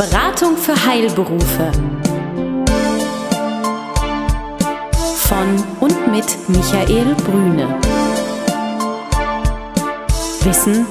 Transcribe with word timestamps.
Beratung 0.00 0.56
für 0.56 0.74
Heilberufe. 0.86 1.70
Von 5.16 5.62
und 5.80 6.10
mit 6.10 6.24
Michael 6.48 7.14
Brüne. 7.16 7.68
Wissen, 10.42 10.86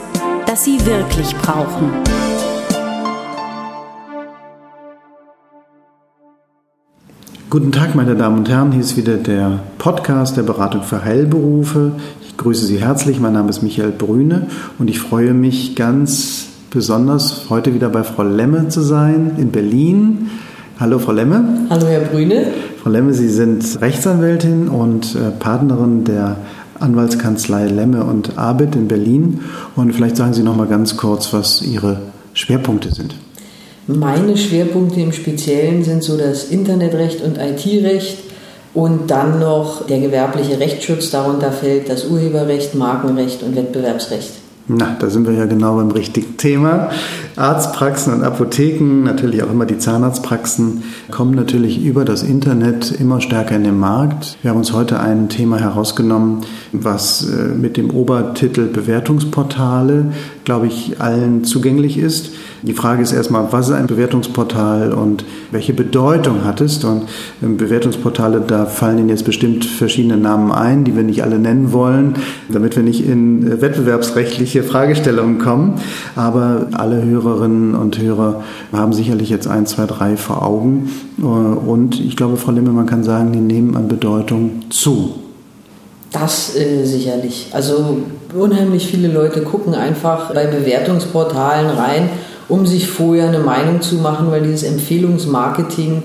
das 0.46 0.64
Sie 0.64 0.86
wirklich 0.86 1.36
brauchen. 1.38 1.90
Guten 7.50 7.72
Tag, 7.72 7.96
meine 7.96 8.16
Damen 8.16 8.38
und 8.38 8.50
Herren. 8.50 8.72
Hier 8.74 8.82
ist 8.82 8.96
wieder 8.96 9.18
der 9.18 9.58
Podcast 9.80 10.38
der 10.38 10.44
Beratung 10.44 10.84
für 10.84 11.04
Heilberufe. 11.04 11.94
Ich 12.22 12.38
grüße 12.38 12.68
Sie 12.68 12.78
herzlich. 12.78 13.20
Mein 13.20 13.34
Name 13.34 13.50
ist 13.50 13.64
Michael 13.64 13.90
Brüne 13.90 14.50
und 14.78 14.88
ich 14.88 15.00
freue 15.00 15.34
mich 15.34 15.76
ganz 15.76 16.49
besonders, 16.70 17.50
heute 17.50 17.74
wieder 17.74 17.90
bei 17.90 18.04
Frau 18.04 18.24
Lemme 18.24 18.70
zu 18.70 18.82
sein 18.82 19.32
in 19.38 19.52
Berlin. 19.52 20.30
Hallo, 20.80 21.00
Frau 21.00 21.12
Lemme. 21.12 21.68
Hallo, 21.70 21.88
Herr 21.88 22.02
Brüne. 22.02 22.48
Frau 22.82 22.90
Lemme, 22.90 23.14
Sie 23.14 23.30
sind 23.30 23.82
Rechtsanwältin 23.82 24.70
und 24.70 25.16
äh, 25.16 25.32
Partnerin 25.32 26.04
der 26.04 26.38
Anwaltskanzlei 26.80 27.66
Lemme 27.66 28.04
und 28.04 28.38
Abid 28.38 28.76
in 28.76 28.88
Berlin. 28.88 29.42
Und 29.76 29.94
vielleicht 29.94 30.18
sagen 30.18 30.34
Sie 30.34 30.44
noch 30.44 30.56
mal 30.56 30.68
ganz 30.68 30.96
kurz, 30.96 31.34
was 31.34 31.62
Ihre 31.62 32.02
Schwerpunkte 32.34 32.94
sind. 32.94 33.16
Meine 33.88 34.38
Schwerpunkte 34.38 35.02
im 35.02 35.12
Speziellen 35.12 35.84
sind 35.84 36.04
so 36.04 36.16
das 36.16 36.46
Internetrecht 36.46 37.24
und 37.24 37.38
IT-Recht 37.38 38.20
und 38.74 39.10
dann 39.10 39.40
noch 39.40 39.88
der 39.88 40.00
gewerbliche 40.00 40.60
Rechtsschutz. 40.60 41.10
Darunter 41.10 41.52
fällt 41.52 41.90
das 41.90 42.06
Urheberrecht, 42.06 42.76
Markenrecht 42.76 43.42
und 43.42 43.56
Wettbewerbsrecht. 43.56 44.30
Na, 44.72 44.96
da 45.00 45.10
sind 45.10 45.26
wir 45.26 45.34
ja 45.34 45.48
genau 45.48 45.78
beim 45.78 45.90
richtigen 45.90 46.38
Thema. 46.38 46.92
Arztpraxen 47.36 48.14
und 48.14 48.24
Apotheken, 48.24 49.02
natürlich 49.04 49.42
auch 49.42 49.50
immer 49.50 49.66
die 49.66 49.80
Zahnarztpraxen, 49.80 50.84
kommen 51.10 51.34
natürlich 51.34 51.84
über 51.84 52.06
das 52.06 52.22
Internet 52.22 52.92
immer 52.92 53.20
stärker 53.20 53.56
in 53.56 53.64
den 53.64 53.80
Markt. 53.80 54.38
Wir 54.44 54.52
haben 54.52 54.60
uns 54.60 54.72
heute 54.72 55.00
ein 55.00 55.28
Thema 55.28 55.58
herausgenommen, 55.58 56.42
was 56.72 57.28
äh, 57.28 57.48
mit 57.48 57.78
dem 57.78 57.90
Obertitel 57.90 58.68
Bewertungsportale, 58.68 60.14
glaube 60.46 60.68
ich, 60.68 61.02
allen 61.02 61.44
zugänglich 61.46 61.98
ist. 61.98 62.30
Die 62.62 62.74
Frage 62.74 63.02
ist 63.02 63.14
erstmal, 63.14 63.52
was 63.52 63.70
ist 63.70 63.76
ein 63.76 63.88
Bewertungsportal 63.88 64.92
und 64.92 65.24
welche 65.52 65.74
Bedeutung 65.74 66.44
hat 66.44 66.60
es? 66.60 66.84
Und 66.84 67.04
ähm, 67.42 67.56
Bewertungsportale, 67.56 68.42
da 68.46 68.66
fallen 68.66 68.98
Ihnen 68.98 69.10
jetzt 69.10 69.24
bestimmt 69.24 69.64
verschiedene 69.66 70.18
Namen 70.18 70.52
ein, 70.52 70.84
die 70.84 70.96
wir 70.96 71.04
nicht 71.04 71.24
alle 71.24 71.40
nennen 71.40 71.72
wollen, 71.72 72.16
damit 72.50 72.76
wir 72.76 72.84
nicht 72.84 73.06
in 73.06 73.48
äh, 73.48 73.62
wettbewerbsrechtliche 73.62 74.64
Fragestellungen 74.64 75.40
kommen. 75.40 75.76
Aber 76.18 76.68
alle 76.74 77.04
Hörerinnen 77.04 77.76
und 77.76 77.98
Hörer 77.98 78.44
haben 78.74 78.92
sicherlich 78.92 79.30
jetzt 79.30 79.48
ein, 79.48 79.66
zwei, 79.66 79.86
drei 79.86 80.18
vor 80.18 80.46
Augen. 80.46 80.90
Äh, 81.18 81.24
und 81.24 82.00
ich 82.00 82.18
glaube, 82.18 82.36
Frau 82.36 82.52
Limme, 82.52 82.72
man 82.72 82.88
kann 82.88 83.04
sagen, 83.04 83.32
die 83.32 83.40
nehmen 83.40 83.78
an 83.78 83.88
Bedeutung 83.88 84.64
zu. 84.70 85.14
Das 86.12 86.56
äh, 86.56 86.84
sicherlich. 86.86 87.50
Also 87.54 88.00
unheimlich 88.34 88.88
viele 88.88 89.08
Leute 89.08 89.44
gucken 89.44 89.76
einfach 89.76 90.34
bei 90.34 90.48
Bewertungsportalen 90.48 91.70
rein 91.70 92.10
um 92.50 92.66
sich 92.66 92.88
vorher 92.88 93.28
eine 93.28 93.40
Meinung 93.40 93.82
zu 93.82 93.96
machen, 93.96 94.32
weil 94.32 94.42
dieses 94.42 94.64
Empfehlungsmarketing 94.64 96.04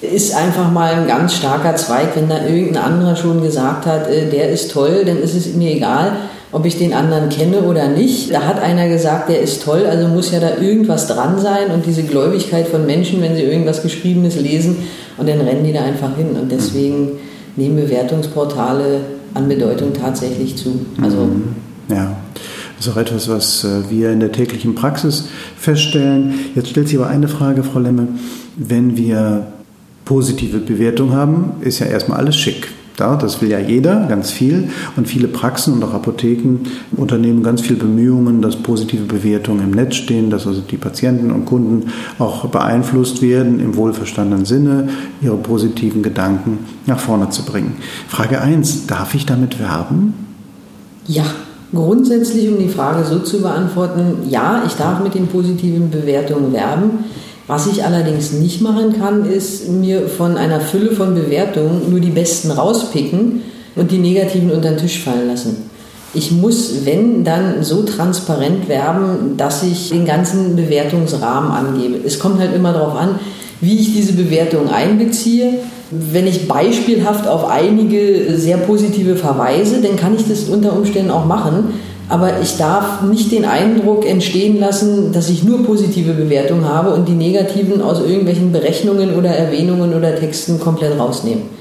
ist 0.00 0.34
einfach 0.34 0.70
mal 0.72 0.94
ein 0.94 1.06
ganz 1.06 1.34
starker 1.34 1.76
Zweig. 1.76 2.16
Wenn 2.16 2.28
da 2.28 2.44
irgendein 2.46 2.82
anderer 2.82 3.16
schon 3.16 3.42
gesagt 3.42 3.86
hat, 3.86 4.08
äh, 4.08 4.28
der 4.28 4.50
ist 4.50 4.72
toll, 4.72 5.04
dann 5.06 5.18
ist 5.18 5.34
es 5.34 5.54
mir 5.54 5.70
egal, 5.72 6.12
ob 6.52 6.64
ich 6.64 6.78
den 6.78 6.94
anderen 6.94 7.28
kenne 7.28 7.60
oder 7.62 7.88
nicht. 7.88 8.32
Da 8.32 8.42
hat 8.42 8.60
einer 8.60 8.88
gesagt, 8.88 9.28
der 9.28 9.40
ist 9.40 9.62
toll, 9.62 9.86
also 9.86 10.08
muss 10.08 10.32
ja 10.32 10.40
da 10.40 10.56
irgendwas 10.60 11.06
dran 11.06 11.38
sein 11.38 11.70
und 11.72 11.86
diese 11.86 12.02
Gläubigkeit 12.02 12.68
von 12.68 12.86
Menschen, 12.86 13.20
wenn 13.20 13.36
sie 13.36 13.42
irgendwas 13.42 13.82
Geschriebenes 13.82 14.36
lesen 14.40 14.76
und 15.18 15.28
dann 15.28 15.40
rennen 15.40 15.64
die 15.64 15.72
da 15.72 15.82
einfach 15.82 16.16
hin 16.16 16.30
und 16.40 16.50
deswegen 16.50 17.12
nehmen 17.56 17.76
Bewertungsportale 17.76 19.00
an 19.34 19.48
Bedeutung 19.48 19.92
tatsächlich 19.92 20.56
zu. 20.56 20.86
Also 21.02 21.18
mhm. 21.18 21.56
ja. 21.90 22.16
Das 22.76 22.86
ist 22.86 22.92
auch 22.92 22.98
etwas, 22.98 23.28
was 23.28 23.64
äh, 23.64 23.90
wir 23.90 24.12
in 24.12 24.20
der 24.20 24.32
täglichen 24.32 24.74
Praxis 24.74 25.28
feststellen. 25.56 26.34
Jetzt 26.54 26.70
stellt 26.70 26.88
sich 26.88 26.98
aber 26.98 27.08
eine 27.08 27.28
Frage, 27.28 27.62
Frau 27.62 27.78
Lemme. 27.78 28.08
Wenn 28.56 28.96
wir 28.96 29.46
positive 30.04 30.58
Bewertung 30.58 31.12
haben, 31.12 31.52
ist 31.60 31.78
ja 31.78 31.86
erstmal 31.86 32.18
alles 32.18 32.36
schick. 32.36 32.68
das 32.96 33.42
will 33.42 33.50
ja 33.50 33.58
jeder, 33.58 34.06
ganz 34.06 34.30
viel. 34.30 34.70
Und 34.96 35.08
viele 35.08 35.28
Praxen 35.28 35.74
und 35.74 35.84
auch 35.84 35.94
Apotheken 35.94 36.60
unternehmen 36.96 37.42
ganz 37.42 37.60
viel 37.60 37.76
Bemühungen, 37.76 38.40
dass 38.40 38.56
positive 38.56 39.04
Bewertungen 39.04 39.64
im 39.64 39.70
Netz 39.72 39.96
stehen, 39.96 40.30
dass 40.30 40.46
also 40.46 40.60
die 40.60 40.76
Patienten 40.76 41.30
und 41.30 41.46
Kunden 41.46 41.90
auch 42.18 42.46
beeinflusst 42.48 43.20
werden, 43.20 43.58
im 43.58 43.76
wohlverstandenen 43.76 44.46
Sinne, 44.46 44.88
ihre 45.20 45.36
positiven 45.36 46.02
Gedanken 46.02 46.58
nach 46.86 47.00
vorne 47.00 47.30
zu 47.30 47.42
bringen. 47.42 47.76
Frage 48.08 48.40
1, 48.40 48.86
darf 48.86 49.14
ich 49.14 49.26
damit 49.26 49.58
werben? 49.58 50.14
Ja, 51.06 51.24
Grundsätzlich, 51.76 52.48
um 52.48 52.58
die 52.58 52.68
Frage 52.68 53.04
so 53.04 53.20
zu 53.20 53.42
beantworten, 53.42 54.28
ja, 54.28 54.62
ich 54.66 54.74
darf 54.74 55.02
mit 55.02 55.14
den 55.14 55.28
positiven 55.28 55.90
Bewertungen 55.90 56.52
werben. 56.52 57.04
Was 57.46 57.68
ich 57.68 57.84
allerdings 57.84 58.32
nicht 58.32 58.60
machen 58.60 58.98
kann, 58.98 59.24
ist 59.24 59.68
mir 59.68 60.08
von 60.08 60.36
einer 60.36 60.60
Fülle 60.60 60.92
von 60.92 61.14
Bewertungen 61.14 61.90
nur 61.90 62.00
die 62.00 62.10
besten 62.10 62.50
rauspicken 62.50 63.42
und 63.76 63.92
die 63.92 63.98
negativen 63.98 64.50
unter 64.50 64.70
den 64.70 64.78
Tisch 64.78 65.00
fallen 65.00 65.28
lassen. 65.28 65.65
Ich 66.16 66.32
muss, 66.32 66.86
wenn, 66.86 67.24
dann 67.24 67.62
so 67.62 67.82
transparent 67.82 68.68
werben, 68.68 69.36
dass 69.36 69.62
ich 69.62 69.90
den 69.90 70.06
ganzen 70.06 70.56
Bewertungsrahmen 70.56 71.50
angebe. 71.50 71.98
Es 72.04 72.18
kommt 72.18 72.40
halt 72.40 72.54
immer 72.54 72.72
darauf 72.72 72.96
an, 72.96 73.18
wie 73.60 73.78
ich 73.78 73.92
diese 73.92 74.14
Bewertung 74.14 74.70
einbeziehe. 74.70 75.60
Wenn 75.90 76.26
ich 76.26 76.48
beispielhaft 76.48 77.28
auf 77.28 77.48
einige 77.48 78.36
sehr 78.36 78.56
positive 78.56 79.16
verweise, 79.16 79.82
dann 79.82 79.96
kann 79.96 80.16
ich 80.16 80.26
das 80.26 80.44
unter 80.44 80.72
Umständen 80.72 81.10
auch 81.10 81.26
machen. 81.26 81.74
Aber 82.08 82.40
ich 82.40 82.56
darf 82.56 83.02
nicht 83.02 83.30
den 83.30 83.44
Eindruck 83.44 84.08
entstehen 84.08 84.58
lassen, 84.58 85.12
dass 85.12 85.28
ich 85.28 85.44
nur 85.44 85.64
positive 85.64 86.12
Bewertungen 86.12 86.64
habe 86.64 86.94
und 86.94 87.08
die 87.08 87.12
negativen 87.12 87.82
aus 87.82 88.00
irgendwelchen 88.00 88.52
Berechnungen 88.52 89.16
oder 89.16 89.30
Erwähnungen 89.30 89.92
oder 89.94 90.14
Texten 90.16 90.60
komplett 90.60 90.98
rausnehmen. 90.98 91.55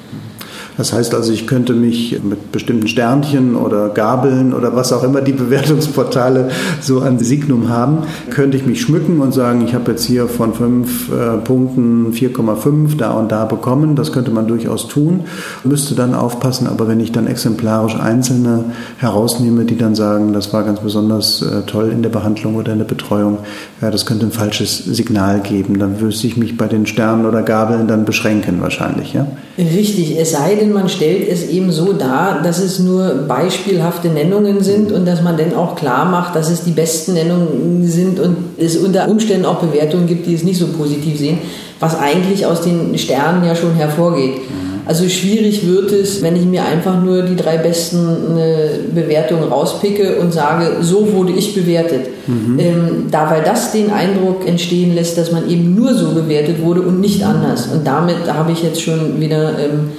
Das 0.78 0.94
heißt 0.94 1.14
also, 1.16 1.32
ich 1.32 1.48
könnte 1.48 1.74
mich 1.74 2.20
mit 2.24 2.52
bestimmten 2.52 2.88
Sternchen 2.88 3.56
oder 3.56 3.90
Gabeln 3.90 4.54
oder 4.54 4.76
was 4.76 4.92
auch 4.92 5.04
immer 5.04 5.22
die 5.22 5.34
Bewertungsportale 5.34 6.50
so 6.82 7.00
an 7.00 7.20
Signum 7.20 7.70
haben, 7.70 8.00
könnte 8.30 8.58
ich 8.58 8.66
mich 8.66 8.82
schmücken 8.82 9.22
und 9.22 9.34
sagen, 9.34 9.64
ich 9.66 9.74
habe 9.74 9.92
jetzt 9.92 10.06
hier 10.06 10.28
von 10.28 10.54
fünf 10.54 11.12
äh, 11.12 11.38
Punkten 11.38 12.12
4,5 12.12 12.98
da 12.98 13.12
und 13.12 13.32
da 13.32 13.46
bekommen. 13.46 13.96
Das 13.96 14.12
könnte 14.12 14.32
man 14.32 14.48
durchaus 14.48 14.88
tun, 14.88 15.22
müsste 15.64 15.96
dann 15.96 16.14
aufpassen. 16.14 16.68
Aber 16.68 16.88
wenn 16.88 17.00
ich 17.00 17.12
dann 17.12 17.28
exemplarisch 17.28 17.96
einzelne 17.96 18.66
herausnehme, 18.98 19.66
die 19.66 19.78
dann 19.78 19.96
sagen, 19.96 20.34
das 20.34 20.54
war 20.54 20.64
ganz 20.64 20.80
besonders 20.82 21.42
äh, 21.42 21.62
toll 21.66 21.90
in 21.92 22.02
der 22.02 22.10
Behandlung 22.10 22.56
oder 22.56 22.74
in 22.74 22.80
der 22.80 22.86
Betreuung, 22.86 23.40
ja, 23.82 23.92
das 23.92 24.06
könnte 24.06 24.26
ein 24.26 24.32
falsches 24.32 24.78
Signal 24.78 25.40
geben. 25.40 25.80
Dann 25.80 26.02
müsste 26.02 26.28
ich 26.28 26.38
mich 26.38 26.58
bei 26.58 26.68
den 26.68 26.86
Sternen 26.86 27.26
oder 27.26 27.44
Gabeln 27.44 27.88
dann 27.88 28.06
beschränken 28.06 28.62
wahrscheinlich. 28.62 29.14
Ja? 29.14 29.28
Richtig, 29.58 30.18
es 30.20 30.32
sei 30.32 30.56
denn, 30.56 30.65
denn 30.66 30.74
man 30.74 30.90
stellt 30.90 31.30
es 31.30 31.48
eben 31.48 31.72
so 31.72 31.94
dar, 31.94 32.42
dass 32.44 32.60
es 32.60 32.80
nur 32.80 33.26
beispielhafte 33.28 34.10
Nennungen 34.10 34.64
sind 34.64 34.92
und 34.92 35.06
dass 35.06 35.22
man 35.22 35.38
dann 35.38 35.54
auch 35.54 35.76
klar 35.76 36.06
macht, 36.06 36.36
dass 36.36 36.50
es 36.50 36.64
die 36.64 36.72
besten 36.72 37.14
Nennungen 37.14 37.88
sind 37.88 38.20
und 38.20 38.36
es 38.58 38.78
unter 38.78 39.08
Umständen 39.08 39.46
auch 39.46 39.60
Bewertungen 39.60 40.08
gibt, 40.08 40.26
die 40.26 40.34
es 40.34 40.44
nicht 40.44 40.60
so 40.60 40.68
positiv 40.68 41.20
sehen, 41.20 41.38
was 41.80 42.00
eigentlich 42.00 42.46
aus 42.46 42.62
den 42.62 42.98
Sternen 42.98 43.46
ja 43.46 43.56
schon 43.56 43.76
hervorgeht. 43.76 44.38
Mhm. 44.38 44.66
Also 44.88 45.10
schwierig 45.10 45.68
wird 45.68 45.92
es, 45.92 46.22
wenn 46.22 46.36
ich 46.36 46.46
mir 46.46 46.64
einfach 46.64 47.02
nur 47.02 47.24
die 47.24 47.36
drei 47.36 47.58
besten 47.58 48.38
äh, 48.38 48.94
Bewertungen 48.94 49.44
rauspicke 49.44 50.18
und 50.18 50.32
sage, 50.32 50.78
so 50.82 51.12
wurde 51.14 51.34
ich 51.34 51.56
bewertet. 51.56 52.08
Mhm. 52.28 52.60
Ähm, 52.60 53.08
da, 53.10 53.32
weil 53.32 53.42
das 53.44 53.72
den 53.72 53.92
Eindruck 53.92 54.48
entstehen 54.48 54.94
lässt, 54.94 55.18
dass 55.18 55.32
man 55.32 55.50
eben 55.50 55.74
nur 55.74 55.96
so 55.96 56.12
bewertet 56.12 56.62
wurde 56.62 56.82
und 56.82 57.02
nicht 57.02 57.24
anders. 57.24 57.68
Und 57.74 57.86
damit 57.86 58.32
habe 58.32 58.52
ich 58.52 58.62
jetzt 58.62 58.82
schon 58.82 59.20
wieder 59.20 59.58
ähm, 59.58 59.92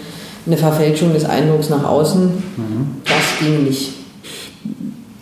eine 0.47 0.57
Verfälschung 0.57 1.13
des 1.13 1.25
Eindrucks 1.25 1.69
nach 1.69 1.85
außen. 1.85 2.23
Mhm. 2.25 2.87
Das 3.05 3.39
ging 3.41 3.65
nicht. 3.65 3.93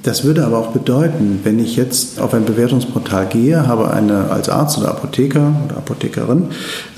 Das 0.02 0.22
würde 0.22 0.44
aber 0.44 0.58
auch 0.58 0.68
bedeuten, 0.68 1.40
wenn 1.44 1.58
ich 1.58 1.76
jetzt 1.76 2.20
auf 2.20 2.34
ein 2.34 2.44
Bewertungsportal 2.44 3.26
gehe, 3.26 3.66
habe 3.66 3.90
eine 3.90 4.30
als 4.30 4.50
Arzt 4.50 4.76
oder 4.76 4.90
Apotheker 4.90 5.52
oder 5.64 5.78
Apothekerin 5.78 6.48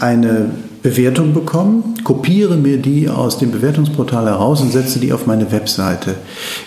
eine 0.01 0.51
Bewertung 0.83 1.33
bekommen, 1.33 1.95
kopiere 2.03 2.57
mir 2.57 2.79
die 2.79 3.09
aus 3.09 3.39
dem 3.39 3.53
Bewertungsportal 3.53 4.27
heraus 4.27 4.61
und 4.61 4.73
setze 4.73 4.99
die 4.99 5.13
auf 5.13 5.27
meine 5.27 5.53
Webseite. 5.53 6.17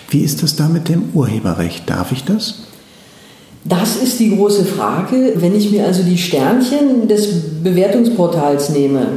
Wie 0.09 0.21
ist 0.21 0.41
das 0.41 0.55
da 0.55 0.69
mit 0.69 0.87
dem 0.87 1.09
Urheberrecht? 1.13 1.89
Darf 1.89 2.13
ich 2.13 2.23
das? 2.23 2.55
Das 3.65 3.97
ist 3.97 4.19
die 4.19 4.35
große 4.35 4.63
Frage. 4.63 5.33
Wenn 5.35 5.55
ich 5.55 5.71
mir 5.71 5.85
also 5.85 6.03
die 6.03 6.17
Sternchen 6.17 7.09
des 7.09 7.27
Bewertungsportals 7.63 8.69
nehme, 8.69 9.07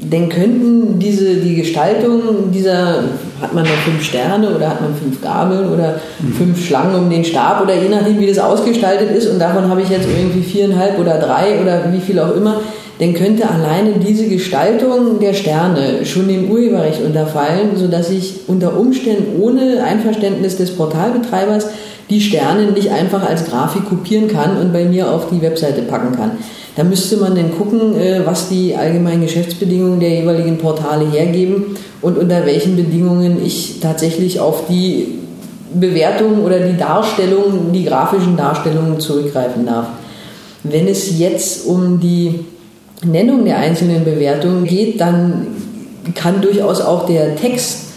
dann 0.00 0.28
könnten 0.28 0.98
diese, 0.98 1.36
die 1.36 1.56
Gestaltung 1.56 2.52
dieser 2.52 3.02
hat 3.40 3.52
man 3.52 3.64
noch 3.64 3.70
fünf 3.70 4.02
Sterne 4.04 4.54
oder 4.54 4.68
hat 4.68 4.80
man 4.80 4.94
fünf 4.94 5.20
Gabeln 5.20 5.70
oder 5.72 6.00
mhm. 6.20 6.32
fünf 6.34 6.66
Schlangen 6.66 6.94
um 6.94 7.10
den 7.10 7.24
Stab 7.24 7.62
oder 7.62 7.74
je 7.74 7.88
nachdem, 7.88 8.20
wie 8.20 8.26
das 8.26 8.38
ausgestaltet 8.38 9.10
ist 9.10 9.28
und 9.28 9.40
davon 9.40 9.68
habe 9.68 9.82
ich 9.82 9.88
jetzt 9.88 10.06
irgendwie 10.08 10.42
viereinhalb 10.42 10.98
oder 10.98 11.18
drei 11.18 11.60
oder 11.60 11.92
wie 11.92 12.00
viel 12.00 12.18
auch 12.20 12.34
immer, 12.34 12.60
dann 13.00 13.14
könnte 13.14 13.48
alleine 13.48 13.92
diese 14.04 14.28
Gestaltung 14.28 15.20
der 15.20 15.34
Sterne 15.34 16.04
schon 16.04 16.28
dem 16.28 16.50
Urheberrecht 16.50 17.02
unterfallen, 17.02 17.76
sodass 17.76 18.10
ich 18.10 18.40
unter 18.48 18.76
Umständen 18.76 19.40
ohne 19.40 19.82
Einverständnis 19.84 20.56
des 20.56 20.76
Portalbetreibers 20.76 21.68
die 22.10 22.20
Sterne 22.20 22.72
nicht 22.72 22.90
einfach 22.90 23.28
als 23.28 23.46
Grafik 23.46 23.88
kopieren 23.88 24.28
kann 24.28 24.56
und 24.58 24.72
bei 24.72 24.84
mir 24.84 25.10
auf 25.10 25.28
die 25.30 25.42
Webseite 25.42 25.82
packen 25.82 26.16
kann. 26.16 26.32
Da 26.76 26.84
müsste 26.84 27.16
man 27.16 27.34
dann 27.34 27.56
gucken, 27.56 27.98
äh, 27.98 28.24
was 28.24 28.48
die 28.48 28.74
allgemeinen 28.74 29.22
Geschäftsbedingungen 29.22 30.00
der 30.00 30.10
jeweiligen 30.10 30.58
Portale 30.58 31.10
hergeben 31.10 31.76
und 32.00 32.16
unter 32.16 32.46
welchen 32.46 32.76
Bedingungen 32.76 33.44
ich 33.44 33.80
tatsächlich 33.80 34.38
auf 34.40 34.68
die 34.68 35.18
Bewertungen 35.74 36.44
oder 36.44 36.60
die 36.60 36.76
Darstellungen, 36.76 37.72
die 37.72 37.84
grafischen 37.84 38.36
Darstellungen 38.36 39.00
zurückgreifen 39.00 39.66
darf. 39.66 39.88
Wenn 40.62 40.88
es 40.88 41.18
jetzt 41.18 41.66
um 41.66 42.00
die 42.00 42.40
Nennung 43.04 43.44
der 43.44 43.58
einzelnen 43.58 44.04
Bewertungen 44.04 44.64
geht, 44.64 45.00
dann 45.00 45.48
kann 46.14 46.40
durchaus 46.40 46.80
auch 46.80 47.06
der 47.06 47.36
Text, 47.36 47.87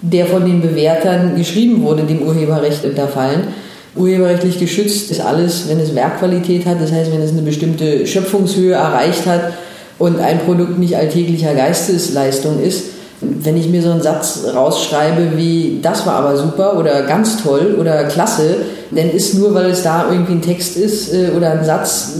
der 0.00 0.26
von 0.26 0.44
den 0.44 0.60
Bewertern 0.60 1.36
geschrieben 1.36 1.82
wurde, 1.82 2.04
dem 2.04 2.22
Urheberrecht 2.22 2.84
unterfallen. 2.84 3.48
Urheberrechtlich 3.96 4.58
geschützt 4.58 5.10
ist 5.10 5.20
alles, 5.20 5.68
wenn 5.68 5.80
es 5.80 5.94
Werkqualität 5.94 6.66
hat, 6.66 6.80
das 6.80 6.92
heißt, 6.92 7.12
wenn 7.12 7.22
es 7.22 7.32
eine 7.32 7.42
bestimmte 7.42 8.06
Schöpfungshöhe 8.06 8.74
erreicht 8.74 9.26
hat 9.26 9.52
und 9.98 10.20
ein 10.20 10.38
Produkt 10.40 10.78
nicht 10.78 10.96
alltäglicher 10.96 11.54
Geistesleistung 11.54 12.62
ist. 12.62 12.84
Wenn 13.20 13.56
ich 13.56 13.68
mir 13.68 13.82
so 13.82 13.90
einen 13.90 14.02
Satz 14.02 14.44
rausschreibe 14.54 15.36
wie 15.36 15.80
das 15.82 16.06
war 16.06 16.14
aber 16.14 16.36
super 16.36 16.78
oder 16.78 17.02
ganz 17.02 17.42
toll 17.42 17.76
oder 17.80 18.04
klasse, 18.04 18.58
dann 18.92 19.10
ist 19.10 19.34
nur, 19.34 19.54
weil 19.54 19.70
es 19.70 19.82
da 19.82 20.06
irgendwie 20.08 20.34
ein 20.34 20.42
Text 20.42 20.76
ist 20.76 21.12
äh, 21.12 21.30
oder 21.36 21.50
ein 21.50 21.64
Satz, 21.64 22.12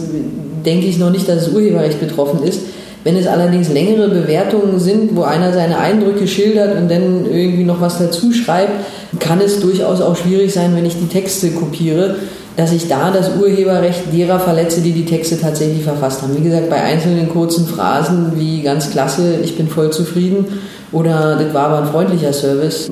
denke 0.67 0.87
ich 0.87 0.99
noch 0.99 1.11
nicht, 1.11 1.29
dass 1.29 1.45
das 1.45 1.55
Urheberrecht 1.55 2.01
betroffen 2.01 2.43
ist. 2.43 2.61
Wenn 3.05 3.17
es 3.17 3.27
allerdings 3.27 3.69
längere 3.69 4.09
Bewertungen 4.09 4.79
sind, 4.79 5.15
wo 5.15 5.23
einer 5.23 5.53
seine 5.53 5.79
Eindrücke 5.79 6.27
schildert 6.27 6.77
und 6.77 6.91
dann 6.91 7.27
irgendwie 7.27 7.65
noch 7.65 7.81
was 7.81 7.99
dazu 7.99 8.33
schreibt, 8.33 8.73
kann 9.21 9.41
es 9.41 9.61
durchaus 9.61 10.01
auch 10.01 10.17
schwierig 10.17 10.53
sein, 10.53 10.75
wenn 10.75 10.85
ich 10.85 10.99
die 10.99 11.07
Texte 11.07 11.51
kopiere, 11.51 12.17
dass 12.57 12.73
ich 12.73 12.89
da 12.89 13.13
das 13.13 13.37
Urheberrecht 13.41 14.13
derer 14.13 14.41
verletze, 14.41 14.81
die 14.81 14.91
die 14.91 15.05
Texte 15.05 15.41
tatsächlich 15.41 15.85
verfasst 15.85 16.23
haben. 16.23 16.37
Wie 16.37 16.43
gesagt, 16.43 16.69
bei 16.69 16.83
einzelnen 16.83 17.29
kurzen 17.29 17.67
Phrasen 17.67 18.33
wie 18.37 18.63
ganz 18.63 18.91
klasse, 18.91 19.37
ich 19.45 19.57
bin 19.57 19.69
voll 19.69 19.91
zufrieden 19.91 20.45
oder 20.91 21.37
das 21.37 21.55
war 21.55 21.69
aber 21.69 21.79
ein 21.83 21.93
freundlicher 21.93 22.33
Service, 22.33 22.91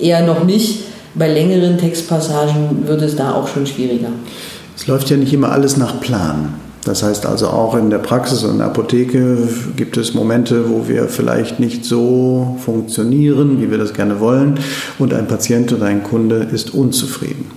eher 0.00 0.24
noch 0.24 0.44
nicht. 0.44 0.84
Bei 1.16 1.26
längeren 1.26 1.76
Textpassagen 1.76 2.86
wird 2.86 3.02
es 3.02 3.16
da 3.16 3.34
auch 3.34 3.48
schon 3.48 3.66
schwieriger. 3.66 4.10
Es 4.76 4.86
läuft 4.86 5.10
ja 5.10 5.16
nicht 5.16 5.32
immer 5.32 5.50
alles 5.50 5.76
nach 5.76 6.00
Plan. 6.00 6.54
Das 6.84 7.02
heißt 7.02 7.26
also 7.26 7.48
auch 7.48 7.74
in 7.76 7.90
der 7.90 7.98
Praxis 7.98 8.42
und 8.42 8.52
in 8.52 8.58
der 8.58 8.68
Apotheke 8.68 9.36
gibt 9.76 9.96
es 9.96 10.14
Momente, 10.14 10.70
wo 10.70 10.88
wir 10.88 11.08
vielleicht 11.08 11.60
nicht 11.60 11.84
so 11.84 12.56
funktionieren, 12.64 13.60
wie 13.60 13.70
wir 13.70 13.78
das 13.78 13.92
gerne 13.92 14.18
wollen 14.20 14.58
und 14.98 15.12
ein 15.12 15.26
Patient 15.26 15.72
oder 15.72 15.86
ein 15.86 16.02
Kunde 16.02 16.48
ist 16.50 16.72
unzufrieden. 16.72 17.50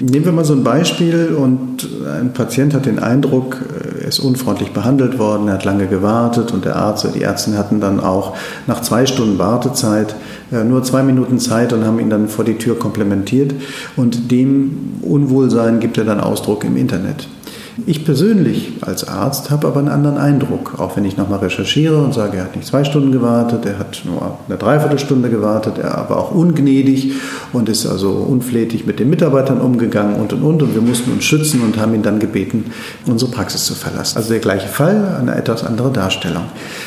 Nehmen 0.00 0.24
wir 0.24 0.32
mal 0.32 0.44
so 0.44 0.54
ein 0.54 0.64
Beispiel 0.64 1.36
und 1.38 1.88
ein 2.18 2.32
Patient 2.32 2.74
hat 2.74 2.86
den 2.86 2.98
Eindruck, 2.98 3.58
er 4.00 4.08
ist 4.08 4.18
unfreundlich 4.18 4.72
behandelt 4.72 5.20
worden, 5.20 5.46
er 5.46 5.54
hat 5.54 5.64
lange 5.64 5.86
gewartet 5.86 6.50
und 6.50 6.64
der 6.64 6.74
Arzt 6.74 7.04
oder 7.04 7.14
die 7.14 7.22
Ärztin 7.22 7.56
hatten 7.56 7.80
dann 7.80 8.00
auch 8.00 8.34
nach 8.66 8.82
zwei 8.82 9.06
Stunden 9.06 9.38
Wartezeit 9.38 10.16
äh, 10.50 10.64
nur 10.64 10.82
zwei 10.82 11.04
Minuten 11.04 11.38
Zeit 11.38 11.72
und 11.72 11.84
haben 11.84 12.00
ihn 12.00 12.10
dann 12.10 12.28
vor 12.28 12.44
die 12.44 12.58
Tür 12.58 12.76
komplementiert 12.76 13.54
und 13.94 14.32
dem 14.32 14.96
Unwohlsein 15.02 15.78
gibt 15.78 15.98
er 15.98 16.04
dann 16.04 16.18
Ausdruck 16.18 16.64
im 16.64 16.76
Internet. 16.76 17.28
Ich 17.86 18.04
persönlich 18.04 18.72
als 18.82 19.08
Arzt 19.08 19.50
habe 19.50 19.66
aber 19.66 19.78
einen 19.78 19.88
anderen 19.88 20.18
Eindruck, 20.18 20.78
auch 20.78 20.96
wenn 20.96 21.06
ich 21.06 21.16
nochmal 21.16 21.38
recherchiere 21.38 22.02
und 22.02 22.12
sage, 22.12 22.36
er 22.36 22.44
hat 22.44 22.54
nicht 22.54 22.68
zwei 22.68 22.84
Stunden 22.84 23.12
gewartet, 23.12 23.64
er 23.64 23.78
hat 23.78 24.02
nur 24.04 24.38
eine 24.46 24.58
Dreiviertelstunde 24.58 25.30
gewartet, 25.30 25.78
er 25.78 26.06
war 26.08 26.18
auch 26.18 26.32
ungnädig 26.32 27.12
und 27.54 27.70
ist 27.70 27.86
also 27.86 28.10
unflätig 28.10 28.86
mit 28.86 29.00
den 29.00 29.08
Mitarbeitern 29.08 29.58
umgegangen 29.58 30.16
und 30.16 30.34
und 30.34 30.42
und 30.42 30.62
und 30.62 30.74
wir 30.74 30.82
mussten 30.82 31.12
uns 31.12 31.24
schützen 31.24 31.62
und 31.62 31.78
haben 31.78 31.94
ihn 31.94 32.02
dann 32.02 32.18
gebeten, 32.18 32.66
unsere 33.06 33.30
Praxis 33.30 33.64
zu 33.64 33.74
verlassen. 33.74 34.18
Also 34.18 34.28
der 34.28 34.40
gleiche 34.40 34.68
Fall, 34.68 35.16
eine 35.18 35.34
etwas 35.34 35.64
andere 35.64 35.90
Darstellung. 35.90 36.44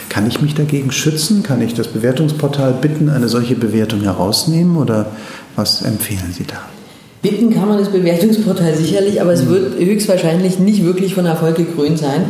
Kann 0.10 0.28
ich 0.28 0.40
mich 0.42 0.54
dagegen 0.54 0.92
schützen? 0.92 1.42
Kann 1.42 1.64
ich 1.64 1.74
das 1.74 1.88
Bewertungsportal 1.88 2.74
bitten, 2.80 3.10
eine 3.10 3.28
solche 3.28 3.56
Bewertung 3.56 4.02
herausnehmen 4.02 4.78
oder 4.78 5.08
was 5.56 5.82
empfehlen 5.82 6.32
Sie 6.32 6.46
da? 6.46 6.60
Bitten 7.26 7.52
kann 7.56 7.68
man 7.68 7.80
das 7.80 7.90
Bewertungsportal 7.90 8.76
sicherlich, 8.76 9.20
aber 9.20 9.34
es 9.34 9.46
mhm. 9.46 9.50
wird 9.50 9.80
höchstwahrscheinlich 9.80 10.60
nicht 10.60 10.86
wirklich 10.86 11.16
von 11.16 11.26
Erfolg 11.26 11.56
gekrönt 11.56 11.98
sein, 11.98 12.26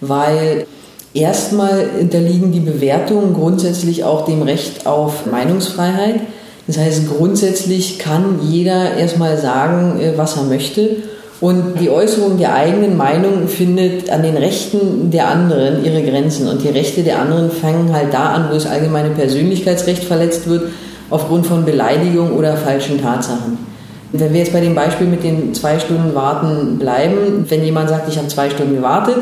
weil 0.00 0.66
erstmal 1.12 1.84
unterliegen 2.00 2.50
die 2.50 2.60
Bewertungen 2.60 3.34
grundsätzlich 3.34 4.04
auch 4.04 4.24
dem 4.24 4.40
Recht 4.40 4.86
auf 4.86 5.26
Meinungsfreiheit. 5.30 6.20
Das 6.66 6.78
heißt, 6.78 7.10
grundsätzlich 7.14 7.98
kann 7.98 8.40
jeder 8.48 8.96
erstmal 8.96 9.36
sagen, 9.36 10.00
äh, 10.00 10.16
was 10.16 10.38
er 10.38 10.44
möchte. 10.44 10.96
Und 11.42 11.78
die 11.78 11.90
Äußerung 11.90 12.38
der 12.38 12.54
eigenen 12.54 12.96
Meinung 12.96 13.48
findet 13.48 14.08
an 14.08 14.22
den 14.22 14.38
Rechten 14.38 15.10
der 15.10 15.28
anderen 15.28 15.84
ihre 15.84 16.02
Grenzen. 16.02 16.48
Und 16.48 16.64
die 16.64 16.68
Rechte 16.68 17.02
der 17.02 17.20
anderen 17.20 17.50
fangen 17.50 17.92
halt 17.92 18.14
da 18.14 18.30
an, 18.30 18.46
wo 18.48 18.54
das 18.54 18.64
allgemeine 18.64 19.10
Persönlichkeitsrecht 19.10 20.04
verletzt 20.04 20.48
wird, 20.48 20.70
aufgrund 21.10 21.46
von 21.46 21.66
Beleidigung 21.66 22.32
oder 22.32 22.56
falschen 22.56 22.98
Tatsachen. 23.02 23.68
Wenn 24.12 24.32
wir 24.32 24.40
jetzt 24.40 24.52
bei 24.52 24.60
dem 24.60 24.74
Beispiel 24.74 25.06
mit 25.06 25.22
den 25.22 25.52
zwei 25.54 25.78
Stunden 25.78 26.14
Warten 26.14 26.78
bleiben, 26.78 27.44
wenn 27.48 27.62
jemand 27.62 27.90
sagt, 27.90 28.08
ich 28.08 28.16
habe 28.16 28.28
zwei 28.28 28.48
Stunden 28.48 28.76
gewartet, 28.76 29.16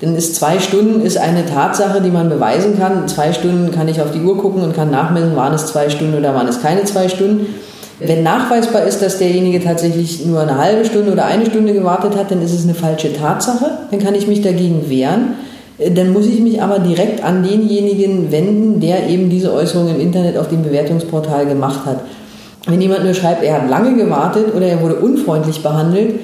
dann 0.00 0.14
ist 0.14 0.36
zwei 0.36 0.60
Stunden 0.60 1.00
ist 1.00 1.18
eine 1.18 1.44
Tatsache, 1.44 2.00
die 2.00 2.10
man 2.10 2.28
beweisen 2.28 2.78
kann. 2.78 3.08
Zwei 3.08 3.32
Stunden 3.32 3.72
kann 3.72 3.88
ich 3.88 4.00
auf 4.00 4.12
die 4.12 4.20
Uhr 4.20 4.38
gucken 4.38 4.62
und 4.62 4.76
kann 4.76 4.90
nachmessen, 4.90 5.34
waren 5.34 5.54
es 5.54 5.66
zwei 5.66 5.88
Stunden 5.88 6.16
oder 6.16 6.34
waren 6.34 6.46
es 6.46 6.62
keine 6.62 6.84
zwei 6.84 7.08
Stunden. 7.08 7.46
Wenn 7.98 8.22
nachweisbar 8.22 8.82
ist, 8.82 9.02
dass 9.02 9.18
derjenige 9.18 9.62
tatsächlich 9.62 10.24
nur 10.24 10.40
eine 10.40 10.56
halbe 10.56 10.84
Stunde 10.84 11.10
oder 11.10 11.24
eine 11.24 11.46
Stunde 11.46 11.72
gewartet 11.72 12.16
hat, 12.16 12.30
dann 12.30 12.42
ist 12.42 12.52
es 12.52 12.62
eine 12.62 12.74
falsche 12.74 13.12
Tatsache. 13.12 13.70
Dann 13.90 13.98
kann 13.98 14.14
ich 14.14 14.28
mich 14.28 14.40
dagegen 14.40 14.88
wehren. 14.88 15.34
Dann 15.78 16.12
muss 16.12 16.26
ich 16.26 16.40
mich 16.40 16.62
aber 16.62 16.78
direkt 16.78 17.24
an 17.24 17.42
denjenigen 17.42 18.30
wenden, 18.30 18.80
der 18.80 19.08
eben 19.08 19.30
diese 19.30 19.52
Äußerung 19.52 19.88
im 19.88 20.00
Internet 20.00 20.36
auf 20.36 20.48
dem 20.48 20.62
Bewertungsportal 20.62 21.46
gemacht 21.46 21.86
hat. 21.86 22.00
Wenn 22.68 22.82
jemand 22.82 23.04
nur 23.04 23.14
schreibt, 23.14 23.42
er 23.42 23.54
hat 23.54 23.70
lange 23.70 23.96
gewartet 23.96 24.54
oder 24.54 24.66
er 24.66 24.82
wurde 24.82 24.96
unfreundlich 24.96 25.62
behandelt, 25.62 26.20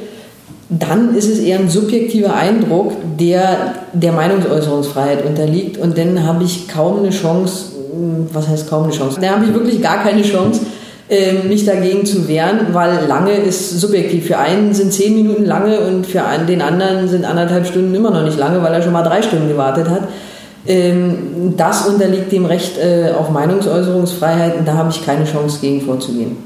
dann 0.69 1.15
ist 1.15 1.29
es 1.29 1.39
eher 1.39 1.59
ein 1.59 1.71
subjektiver 1.71 2.35
Eindruck, 2.35 2.93
der 3.19 3.75
der 3.95 4.13
Meinungsäußerungsfreiheit 4.13 5.25
unterliegt 5.25 5.79
und 5.79 5.97
dann 5.97 6.27
habe 6.27 6.45
ich 6.45 6.69
kaum 6.69 6.99
eine 6.99 7.11
Chance, 7.11 7.73
hm, 7.93 8.29
was 8.33 8.49
heißt 8.49 8.69
kaum 8.69 8.85
eine 8.85 8.93
Chance? 8.93 9.19
Da 9.21 9.31
habe 9.31 9.47
ich 9.47 9.55
wirklich 9.55 9.81
gar 9.81 10.03
keine 10.03 10.23
Chance, 10.23 10.61
ähm, 11.09 11.49
mich 11.49 11.65
dagegen 11.65 12.05
zu 12.05 12.29
wehren, 12.29 12.69
weil 12.73 13.07
lange 13.07 13.33
ist 13.33 13.79
subjektiv. 13.81 14.27
Für 14.27 14.39
einen 14.39 14.75
sind 14.75 14.93
zehn 14.93 15.15
Minuten 15.15 15.45
lange 15.45 15.81
und 15.81 16.07
für 16.07 16.23
den 16.49 16.61
anderen 16.61 17.09
sind 17.09 17.25
anderthalb 17.25 17.67
Stunden 17.67 17.95
immer 17.95 18.11
noch 18.11 18.23
nicht 18.23 18.39
lange, 18.39 18.63
weil 18.63 18.73
er 18.73 18.83
schon 18.83 18.93
mal 18.93 19.03
drei 19.03 19.23
Stunden 19.23 19.49
gewartet 19.49 19.89
hat. 19.89 20.09
Ähm, 20.67 21.55
das 21.57 21.87
unterliegt 21.87 22.33
dem 22.33 22.47
Recht 22.47 22.79
äh, 22.79 23.13
auf 23.13 23.31
Meinungsäußerungsfreiheit 23.31 24.57
und 24.59 24.67
da 24.67 24.75
habe 24.75 24.91
ich 24.91 25.05
keine 25.05 25.25
Chance 25.25 25.59
gegen 25.61 25.83
vorzugehen. 25.83 26.37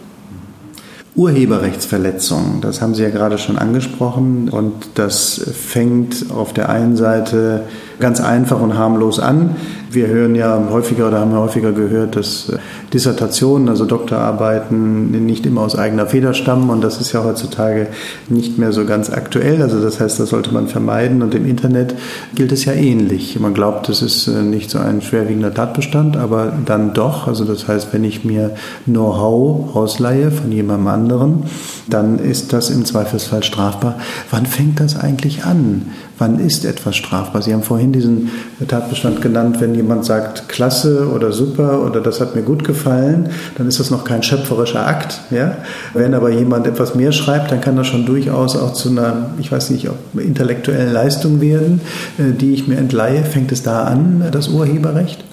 Urheberrechtsverletzung, 1.15 2.61
das 2.61 2.81
haben 2.81 2.95
Sie 2.95 3.03
ja 3.03 3.11
gerade 3.11 3.39
schon 3.39 3.59
angesprochen 3.59 4.49
und 4.49 4.73
das 4.95 5.41
fängt 5.53 6.31
auf 6.31 6.53
der 6.53 6.69
einen 6.69 6.97
Seite 6.97 7.63
ganz 8.01 8.21
einfach 8.21 8.61
und 8.61 8.77
harmlos 8.77 9.19
an. 9.19 9.57
Wir 9.91 10.09
hören 10.09 10.35
ja 10.35 10.69
häufiger 10.71 11.09
oder 11.09 11.21
haben 11.21 11.33
häufiger 11.33 11.73
gehört, 11.73 12.17
dass 12.17 12.51
äh, 12.51 12.59
Dissertationen, 12.93 13.69
also 13.69 13.87
Doktorarbeiten, 13.87 15.25
nicht 15.25 15.47
immer 15.47 15.63
aus 15.63 15.77
eigener 15.77 16.07
Feder 16.07 16.35
stammen 16.35 16.69
und 16.69 16.83
das 16.83 17.01
ist 17.01 17.13
ja 17.13 17.25
heutzutage 17.25 17.89
nicht 18.29 18.59
mehr 18.59 18.73
so 18.73 18.85
ganz 18.85 19.11
aktuell. 19.11 19.63
Also 19.63 19.81
das 19.81 19.99
heißt, 19.99 20.21
das 20.21 20.29
sollte 20.29 20.53
man 20.53 20.69
vermeiden 20.69 21.23
und 21.23 21.35
im 21.35 21.47
Internet 21.47 21.95
gilt 22.35 22.53
es 22.53 22.67
ja 22.67 22.75
ähnlich. 22.75 23.39
Man 23.41 23.55
glaubt, 23.55 23.89
das 23.89 24.03
ist 24.03 24.29
äh, 24.29 24.43
nicht 24.43 24.71
so 24.71 24.79
ein 24.79 25.01
schwerwiegender 25.01 25.55
Tatbestand, 25.55 26.17
aber 26.17 26.53
dann 26.67 26.93
doch. 26.93 27.27
Also 27.27 27.45
das 27.45 27.67
heißt, 27.67 27.93
wenn 27.93 28.05
ich 28.05 28.25
mir 28.25 28.55
Know-how 28.85 29.75
ausleihe 29.75 30.31
von 30.31 30.53
jemandem 30.53 30.89
anderen, 30.89 31.43
dann 31.89 32.19
ist 32.19 32.53
das 32.53 32.69
im 32.69 32.85
Zweifelsfall 32.85 33.43
strafbar. 33.43 33.99
Wann 34.31 34.45
fängt 34.45 34.81
das 34.81 34.99
eigentlich 34.99 35.45
an? 35.45 35.87
Wann 36.19 36.41
ist 36.41 36.65
etwas 36.65 36.97
strafbar? 36.97 37.43
Sie 37.43 37.53
haben 37.53 37.63
vorhin 37.63 37.93
diesen 37.93 38.31
Tatbestand 38.67 39.23
genannt, 39.23 39.61
wenn 39.61 39.75
jemand 39.75 40.05
sagt, 40.05 40.49
klasse 40.49 41.09
oder 41.15 41.31
super 41.33 41.85
oder 41.85 42.01
das 42.01 42.21
hat 42.21 42.35
mir 42.35 42.43
gut 42.43 42.65
gefallen, 42.65 43.31
dann 43.57 43.69
ist 43.69 43.79
das 43.79 43.91
noch 43.91 44.05
kein 44.05 44.25
schöpferischer 44.25 44.85
Akt. 44.85 45.21
Ja? 45.31 45.59
Wenn 45.95 46.15
aber 46.15 46.31
jemand 46.31 46.67
etwas 46.67 46.97
mehr 46.97 47.13
schreibt, 47.13 47.53
dann 47.53 47.61
kann 47.61 47.77
das 47.77 47.87
schon 47.87 48.05
durchaus 48.05 48.57
auch 48.57 48.73
zu 48.73 48.91
einer, 48.91 49.31
ich 49.39 49.53
weiß 49.53 49.71
nicht, 49.71 49.89
intellektuellen 50.15 50.93
Leistung 50.93 51.41
werden, 51.41 51.81
äh, 52.19 52.33
die 52.33 52.53
ich 52.53 52.67
mir 52.67 52.79
entleihe. 52.79 53.23
Fängt 53.23 53.53
es 53.53 53.63
da 53.63 53.85
an, 53.85 54.25
das 54.33 54.49
Urheberrecht? 54.49 55.25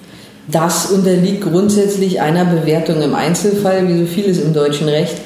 Das 0.48 0.86
unterliegt 0.86 1.42
grundsätzlich 1.42 2.20
einer 2.20 2.44
Bewertung 2.44 3.02
im 3.02 3.14
Einzelfall, 3.16 3.88
wie 3.88 3.98
so 3.98 4.06
vieles 4.06 4.38
im 4.38 4.52
deutschen 4.52 4.88
Recht. 4.88 5.16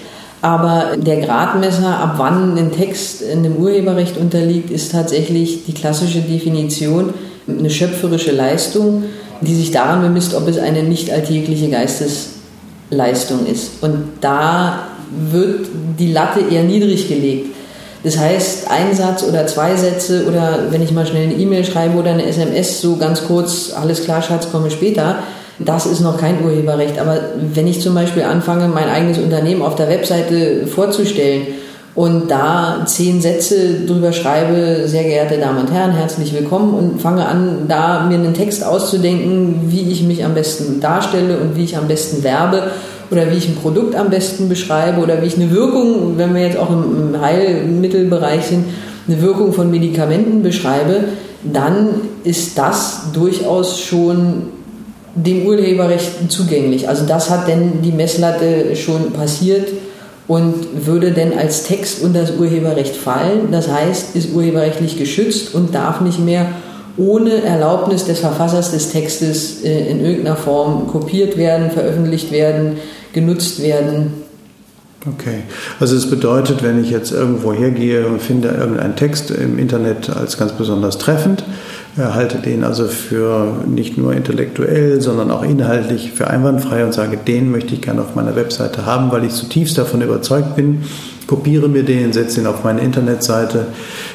Aber 0.43 0.97
der 0.97 1.21
Gradmesser, 1.21 1.99
ab 1.99 2.15
wann 2.17 2.57
ein 2.57 2.73
Text 2.73 3.21
in 3.23 3.43
dem 3.43 3.57
Urheberrecht 3.57 4.17
unterliegt, 4.17 4.71
ist 4.71 4.93
tatsächlich 4.93 5.67
die 5.67 5.75
klassische 5.75 6.21
Definition, 6.21 7.13
eine 7.47 7.69
schöpferische 7.69 8.33
Leistung, 8.33 9.05
die 9.43 9.55
sich 9.55 9.71
daran 9.71 10.01
bemisst, 10.01 10.35
ob 10.35 10.49
es 10.49 10.59
eine 10.59 10.83
nicht 10.83 11.11
alltägliche 11.11 11.69
Geistesleistung 11.69 13.47
ist. 13.47 13.83
Und 13.83 14.05
da 14.21 14.87
wird 15.31 15.67
die 15.99 16.13
Latte 16.13 16.41
eher 16.41 16.63
niedrig 16.63 17.09
gelegt. 17.09 17.55
Das 18.03 18.17
heißt, 18.17 18.71
ein 18.71 18.95
Satz 18.95 19.23
oder 19.23 19.47
zwei 19.47 19.77
Sätze 19.77 20.25
oder 20.27 20.71
wenn 20.71 20.83
ich 20.83 20.93
mal 20.93 21.07
schnell 21.07 21.25
eine 21.25 21.35
E-Mail 21.35 21.65
schreibe 21.65 21.99
oder 21.99 22.13
eine 22.13 22.25
SMS, 22.25 22.81
so 22.81 22.97
ganz 22.97 23.27
kurz, 23.27 23.73
alles 23.75 24.05
klar, 24.05 24.23
Schatz, 24.23 24.51
komme 24.51 24.71
später, 24.71 25.17
das 25.65 25.87
ist 25.87 26.01
noch 26.01 26.19
kein 26.19 26.45
Urheberrecht. 26.45 26.99
Aber 26.99 27.21
wenn 27.55 27.67
ich 27.67 27.81
zum 27.81 27.95
Beispiel 27.95 28.23
anfange, 28.23 28.69
mein 28.69 28.89
eigenes 28.89 29.19
Unternehmen 29.19 29.63
auf 29.63 29.75
der 29.75 29.89
Webseite 29.89 30.67
vorzustellen 30.67 31.43
und 31.95 32.31
da 32.31 32.83
zehn 32.87 33.21
Sätze 33.21 33.85
drüber 33.87 34.13
schreibe, 34.13 34.87
sehr 34.87 35.05
geehrte 35.05 35.39
Damen 35.39 35.61
und 35.61 35.73
Herren, 35.73 35.93
herzlich 35.93 36.33
willkommen 36.33 36.75
und 36.75 37.03
fange 37.03 37.27
an, 37.27 37.67
da 37.69 38.07
mir 38.07 38.15
einen 38.15 38.35
Text 38.35 38.65
auszudenken, 38.65 39.63
wie 39.67 39.91
ich 39.91 40.03
mich 40.03 40.25
am 40.25 40.35
besten 40.35 40.81
darstelle 40.81 41.39
und 41.39 41.57
wie 41.57 41.65
ich 41.65 41.77
am 41.77 41.89
besten 41.89 42.23
werbe 42.23 42.71
oder 43.11 43.31
wie 43.31 43.37
ich 43.37 43.49
ein 43.49 43.57
Produkt 43.57 43.97
am 43.97 44.09
besten 44.09 44.49
beschreibe 44.49 45.01
oder 45.01 45.21
wie 45.21 45.27
ich 45.27 45.37
eine 45.37 45.51
Wirkung, 45.51 46.17
wenn 46.17 46.35
wir 46.35 46.43
jetzt 46.43 46.57
auch 46.57 46.71
im 46.71 47.21
Heilmittelbereich 47.21 48.47
sind, 48.47 48.65
eine 49.09 49.21
Wirkung 49.21 49.53
von 49.53 49.71
Medikamenten 49.71 50.43
beschreibe, 50.43 51.05
dann 51.43 51.89
ist 52.23 52.57
das 52.57 53.07
durchaus 53.13 53.81
schon 53.81 54.60
dem 55.25 55.47
Urheberrecht 55.47 56.31
zugänglich. 56.31 56.89
Also 56.89 57.07
das 57.07 57.31
hat 57.31 57.49
denn 57.49 57.83
die 57.83 57.93
Messlatte 57.93 58.77
schon 58.77 59.13
passiert 59.13 59.69
und 60.29 60.87
würde 60.87 61.11
denn 61.11 61.37
als 61.37 61.65
Text 61.65 62.03
unter 62.03 62.21
das 62.21 62.37
Urheberrecht 62.37 62.95
fallen. 62.95 63.51
Das 63.51 63.69
heißt, 63.69 64.15
ist 64.15 64.33
urheberrechtlich 64.33 64.97
geschützt 64.97 65.55
und 65.55 65.75
darf 65.75 66.01
nicht 66.01 66.21
mehr 66.21 66.47
ohne 66.97 67.43
Erlaubnis 67.43 68.05
des 68.05 68.21
Verfassers 68.21 68.73
des 68.73 68.93
Textes 68.93 69.63
äh, 69.65 69.91
in 69.91 70.05
irgendeiner 70.05 70.37
Form 70.37 70.87
kopiert 70.87 71.37
werden, 71.37 71.71
veröffentlicht 71.71 72.31
werden, 72.31 72.77
genutzt 73.13 73.63
werden. 73.63 74.13
Okay, 75.09 75.45
also 75.79 75.97
es 75.97 76.11
bedeutet, 76.11 76.63
wenn 76.63 76.83
ich 76.83 76.91
jetzt 76.91 77.11
irgendwo 77.11 77.55
hergehe 77.55 78.07
und 78.07 78.21
finde 78.21 78.49
irgendeinen 78.49 78.97
Text 78.97 79.31
im 79.31 79.59
Internet 79.59 80.11
als 80.11 80.37
ganz 80.37 80.53
besonders 80.53 80.99
treffend, 80.99 81.43
halte 81.97 82.39
den 82.39 82.65
also 82.65 82.85
für 82.85 83.65
nicht 83.67 83.99
nur 83.99 84.13
intellektuell, 84.13 85.01
sondern 85.01 85.31
auch 85.31 85.43
inhaltlich 85.43 86.13
für 86.13 86.29
einwandfrei 86.29 86.85
und 86.85 86.95
sage, 86.95 87.17
den 87.17 87.51
möchte 87.51 87.75
ich 87.75 87.83
gerne 87.83 88.03
auf 88.03 88.15
meiner 88.15 88.37
Webseite 88.37 88.87
haben, 88.87 89.11
weil 89.11 89.25
ich 89.25 89.33
zutiefst 89.33 89.77
davon 89.77 90.01
überzeugt 90.01 90.57
bin, 90.57 90.83
kopiere 91.27 91.69
mir 91.69 91.83
den, 91.83 92.13
setze 92.13 92.41
ihn 92.41 92.47
auf 92.47 92.65
meine 92.65 92.81
Internetseite, 92.81 93.67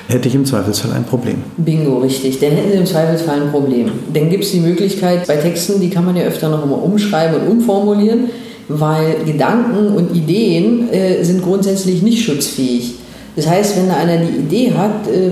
hätte 0.08 0.27
ich 0.27 0.36
im 0.36 0.46
Zweifelsfall 0.46 0.91
ein 0.94 1.05
Problem. 1.05 1.38
Bingo, 1.58 2.00
richtig. 2.00 2.39
Dann 2.39 2.51
hätten 2.51 2.72
Sie 2.72 2.77
im 2.77 2.86
Zweifelsfall 2.86 3.41
ein 3.41 3.51
Problem. 3.51 3.91
Dann 4.13 4.29
gibt 4.29 4.44
es 4.44 4.51
die 4.51 4.60
Möglichkeit, 4.60 5.27
bei 5.27 5.38
Texten, 5.38 5.79
die 5.79 5.89
kann 5.89 6.05
man 6.05 6.15
ja 6.15 6.24
öfter 6.24 6.50
noch 6.50 6.63
immer 6.63 6.82
umschreiben 6.82 7.41
und 7.41 7.48
umformulieren, 7.48 8.29
weil 8.67 9.17
Gedanken 9.25 9.96
und 9.96 10.15
Ideen 10.15 10.91
äh, 10.91 11.24
sind 11.24 11.44
grundsätzlich 11.44 12.01
nicht 12.01 12.25
schutzfähig. 12.25 12.96
Das 13.36 13.48
heißt, 13.48 13.77
wenn 13.77 13.89
da 13.89 13.96
einer 13.96 14.17
die 14.17 14.38
Idee 14.38 14.74
hat, 14.74 15.08
äh, 15.08 15.32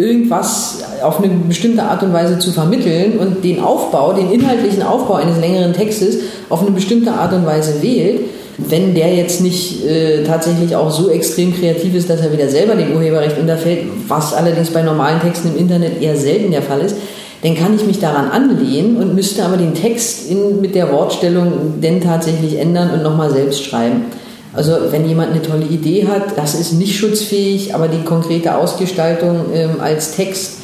irgendwas 0.00 0.82
auf 1.02 1.22
eine 1.22 1.32
bestimmte 1.48 1.82
Art 1.82 2.02
und 2.02 2.12
Weise 2.12 2.38
zu 2.38 2.52
vermitteln 2.52 3.18
und 3.18 3.44
den 3.44 3.60
Aufbau, 3.60 4.12
den 4.12 4.30
inhaltlichen 4.30 4.82
Aufbau 4.82 5.14
eines 5.14 5.38
längeren 5.38 5.72
Textes 5.72 6.18
auf 6.48 6.62
eine 6.62 6.70
bestimmte 6.70 7.12
Art 7.12 7.32
und 7.32 7.46
Weise 7.46 7.82
wählt, 7.82 8.20
wenn 8.58 8.94
der 8.94 9.14
jetzt 9.14 9.40
nicht 9.40 9.84
äh, 9.86 10.24
tatsächlich 10.24 10.76
auch 10.76 10.90
so 10.90 11.08
extrem 11.10 11.54
kreativ 11.54 11.94
ist, 11.94 12.10
dass 12.10 12.20
er 12.20 12.32
wieder 12.32 12.48
selber 12.48 12.74
dem 12.74 12.94
Urheberrecht 12.94 13.38
unterfällt, 13.38 13.84
was 14.08 14.34
allerdings 14.34 14.70
bei 14.70 14.82
normalen 14.82 15.20
Texten 15.20 15.48
im 15.48 15.56
Internet 15.56 16.02
eher 16.02 16.16
selten 16.16 16.50
der 16.50 16.62
Fall 16.62 16.80
ist, 16.80 16.96
dann 17.42 17.54
kann 17.54 17.74
ich 17.74 17.86
mich 17.86 17.98
daran 18.00 18.30
anlehnen 18.30 18.96
und 18.98 19.14
müsste 19.14 19.44
aber 19.44 19.56
den 19.56 19.74
Text 19.74 20.30
in, 20.30 20.60
mit 20.60 20.74
der 20.74 20.92
Wortstellung 20.92 21.80
denn 21.82 22.02
tatsächlich 22.02 22.58
ändern 22.58 22.90
und 22.90 23.02
nochmal 23.02 23.30
selbst 23.30 23.64
schreiben. 23.64 24.04
Also 24.52 24.72
wenn 24.90 25.06
jemand 25.08 25.30
eine 25.30 25.42
tolle 25.42 25.66
Idee 25.66 26.08
hat, 26.08 26.36
das 26.36 26.54
ist 26.54 26.72
nicht 26.72 26.96
schutzfähig, 26.96 27.74
aber 27.74 27.88
die 27.88 28.02
konkrete 28.02 28.56
Ausgestaltung 28.56 29.46
ähm, 29.54 29.80
als 29.80 30.16
Text 30.16 30.58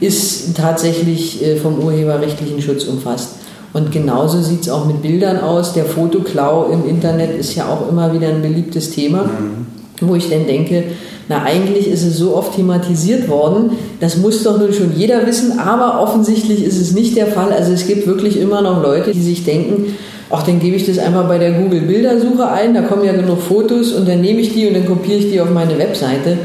ist 0.00 0.56
tatsächlich 0.56 1.42
äh, 1.44 1.56
vom 1.56 1.78
urheberrechtlichen 1.78 2.60
Schutz 2.60 2.84
umfasst. 2.84 3.36
Und 3.72 3.92
genauso 3.92 4.42
sieht 4.42 4.62
es 4.62 4.68
auch 4.68 4.86
mit 4.86 5.00
Bildern 5.00 5.38
aus. 5.38 5.72
Der 5.72 5.84
Fotoklau 5.84 6.70
im 6.70 6.88
Internet 6.88 7.38
ist 7.38 7.54
ja 7.54 7.68
auch 7.68 7.88
immer 7.88 8.12
wieder 8.12 8.28
ein 8.28 8.42
beliebtes 8.42 8.90
Thema, 8.90 9.24
mhm. 9.24 9.66
wo 10.00 10.16
ich 10.16 10.28
dann 10.28 10.46
denke, 10.46 10.84
na 11.28 11.44
eigentlich 11.44 11.86
ist 11.86 12.02
es 12.02 12.18
so 12.18 12.34
oft 12.34 12.56
thematisiert 12.56 13.28
worden, 13.28 13.70
das 14.00 14.16
muss 14.16 14.42
doch 14.42 14.58
nun 14.58 14.72
schon 14.72 14.96
jeder 14.96 15.24
wissen, 15.26 15.60
aber 15.60 16.02
offensichtlich 16.02 16.64
ist 16.64 16.80
es 16.80 16.90
nicht 16.90 17.16
der 17.16 17.28
Fall. 17.28 17.52
Also 17.52 17.72
es 17.72 17.86
gibt 17.86 18.08
wirklich 18.08 18.36
immer 18.36 18.62
noch 18.62 18.82
Leute, 18.82 19.12
die 19.12 19.22
sich 19.22 19.44
denken, 19.44 19.94
ach, 20.30 20.44
dann 20.44 20.60
gebe 20.60 20.76
ich 20.76 20.86
das 20.86 20.98
einfach 20.98 21.26
bei 21.26 21.38
der 21.38 21.52
Google 21.52 21.82
Bildersuche 21.82 22.48
ein, 22.48 22.74
da 22.74 22.82
kommen 22.82 23.04
ja 23.04 23.12
genug 23.12 23.42
Fotos 23.42 23.92
und 23.92 24.08
dann 24.08 24.20
nehme 24.20 24.40
ich 24.40 24.54
die 24.54 24.68
und 24.68 24.74
dann 24.74 24.86
kopiere 24.86 25.18
ich 25.18 25.30
die 25.30 25.40
auf 25.40 25.50
meine 25.50 25.78
Webseite. 25.78 26.38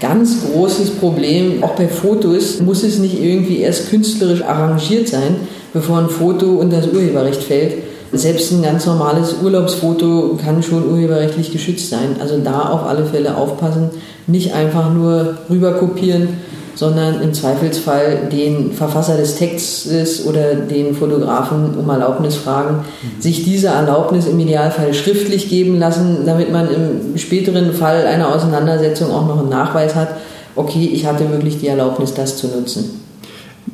Ganz 0.00 0.44
großes 0.50 0.90
Problem, 0.92 1.62
auch 1.62 1.76
bei 1.76 1.86
Fotos 1.86 2.60
muss 2.60 2.82
es 2.82 2.98
nicht 2.98 3.22
irgendwie 3.22 3.60
erst 3.60 3.90
künstlerisch 3.90 4.42
arrangiert 4.42 5.08
sein, 5.08 5.36
bevor 5.72 5.98
ein 5.98 6.08
Foto 6.08 6.46
unter 6.54 6.78
das 6.78 6.88
Urheberrecht 6.88 7.42
fällt. 7.42 7.74
Selbst 8.12 8.52
ein 8.52 8.62
ganz 8.62 8.84
normales 8.84 9.36
Urlaubsfoto 9.42 10.38
kann 10.42 10.62
schon 10.62 10.90
urheberrechtlich 10.90 11.50
geschützt 11.50 11.88
sein. 11.88 12.16
Also 12.20 12.38
da 12.38 12.68
auf 12.68 12.84
alle 12.84 13.06
Fälle 13.06 13.36
aufpassen, 13.36 13.90
nicht 14.26 14.54
einfach 14.54 14.92
nur 14.92 15.38
rüber 15.48 15.72
kopieren, 15.74 16.28
sondern 16.74 17.20
im 17.20 17.34
Zweifelsfall 17.34 18.28
den 18.30 18.72
Verfasser 18.72 19.16
des 19.16 19.36
Textes 19.36 20.26
oder 20.26 20.54
den 20.54 20.94
Fotografen 20.94 21.74
um 21.78 21.88
Erlaubnis 21.88 22.36
fragen, 22.36 22.76
mhm. 22.76 23.20
sich 23.20 23.44
diese 23.44 23.68
Erlaubnis 23.68 24.26
im 24.26 24.38
Idealfall 24.38 24.94
schriftlich 24.94 25.48
geben 25.48 25.78
lassen, 25.78 26.18
damit 26.24 26.52
man 26.52 26.68
im 26.70 27.18
späteren 27.18 27.72
Fall 27.72 28.06
einer 28.06 28.34
Auseinandersetzung 28.34 29.10
auch 29.10 29.26
noch 29.26 29.40
einen 29.40 29.50
Nachweis 29.50 29.94
hat, 29.94 30.08
okay, 30.56 30.90
ich 30.92 31.06
hatte 31.06 31.30
wirklich 31.30 31.58
die 31.60 31.68
Erlaubnis, 31.68 32.14
das 32.14 32.36
zu 32.36 32.48
nutzen. 32.48 33.02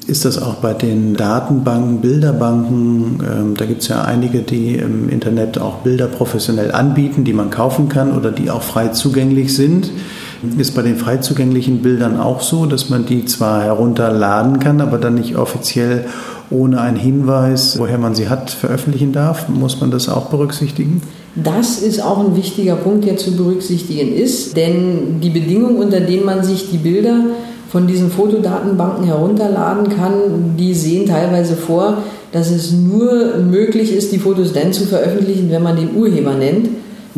Ist 0.06 0.24
das 0.24 0.40
auch 0.40 0.56
bei 0.56 0.74
den 0.74 1.16
Datenbanken, 1.16 2.00
Bilderbanken? 2.00 3.20
Ähm, 3.22 3.54
da 3.56 3.64
gibt 3.64 3.82
es 3.82 3.88
ja 3.88 4.02
einige, 4.02 4.40
die 4.40 4.74
im 4.74 5.08
Internet 5.08 5.58
auch 5.58 5.76
Bilder 5.76 6.06
professionell 6.06 6.72
anbieten, 6.72 7.24
die 7.24 7.32
man 7.32 7.50
kaufen 7.50 7.88
kann 7.88 8.16
oder 8.16 8.30
die 8.30 8.50
auch 8.50 8.62
frei 8.62 8.88
zugänglich 8.88 9.54
sind. 9.54 9.90
Ist 10.56 10.74
bei 10.74 10.82
den 10.82 10.96
frei 10.96 11.16
zugänglichen 11.16 11.82
Bildern 11.82 12.18
auch 12.18 12.42
so, 12.42 12.66
dass 12.66 12.90
man 12.90 13.06
die 13.06 13.24
zwar 13.24 13.62
herunterladen 13.62 14.60
kann, 14.60 14.80
aber 14.80 14.98
dann 14.98 15.14
nicht 15.14 15.36
offiziell 15.36 16.04
ohne 16.50 16.80
einen 16.80 16.96
Hinweis, 16.96 17.78
woher 17.78 17.98
man 17.98 18.14
sie 18.14 18.28
hat, 18.28 18.50
veröffentlichen 18.50 19.12
darf? 19.12 19.48
Muss 19.48 19.80
man 19.80 19.90
das 19.90 20.08
auch 20.08 20.26
berücksichtigen? 20.26 21.02
Das 21.34 21.82
ist 21.82 22.02
auch 22.02 22.18
ein 22.18 22.36
wichtiger 22.36 22.76
Punkt, 22.76 23.04
der 23.04 23.16
zu 23.16 23.36
berücksichtigen 23.36 24.14
ist, 24.14 24.56
denn 24.56 25.20
die 25.20 25.30
Bedingungen, 25.30 25.76
unter 25.76 26.00
denen 26.00 26.24
man 26.24 26.42
sich 26.42 26.70
die 26.70 26.78
Bilder 26.78 27.24
von 27.70 27.86
diesen 27.86 28.10
Fotodatenbanken 28.10 29.04
herunterladen 29.04 29.90
kann, 29.90 30.56
die 30.58 30.74
sehen 30.74 31.06
teilweise 31.06 31.54
vor, 31.54 31.98
dass 32.32 32.50
es 32.50 32.72
nur 32.72 33.38
möglich 33.38 33.92
ist, 33.92 34.12
die 34.12 34.18
Fotos 34.18 34.52
dann 34.52 34.72
zu 34.72 34.86
veröffentlichen, 34.86 35.50
wenn 35.50 35.62
man 35.62 35.76
den 35.76 35.94
Urheber 35.94 36.34
nennt. 36.34 36.68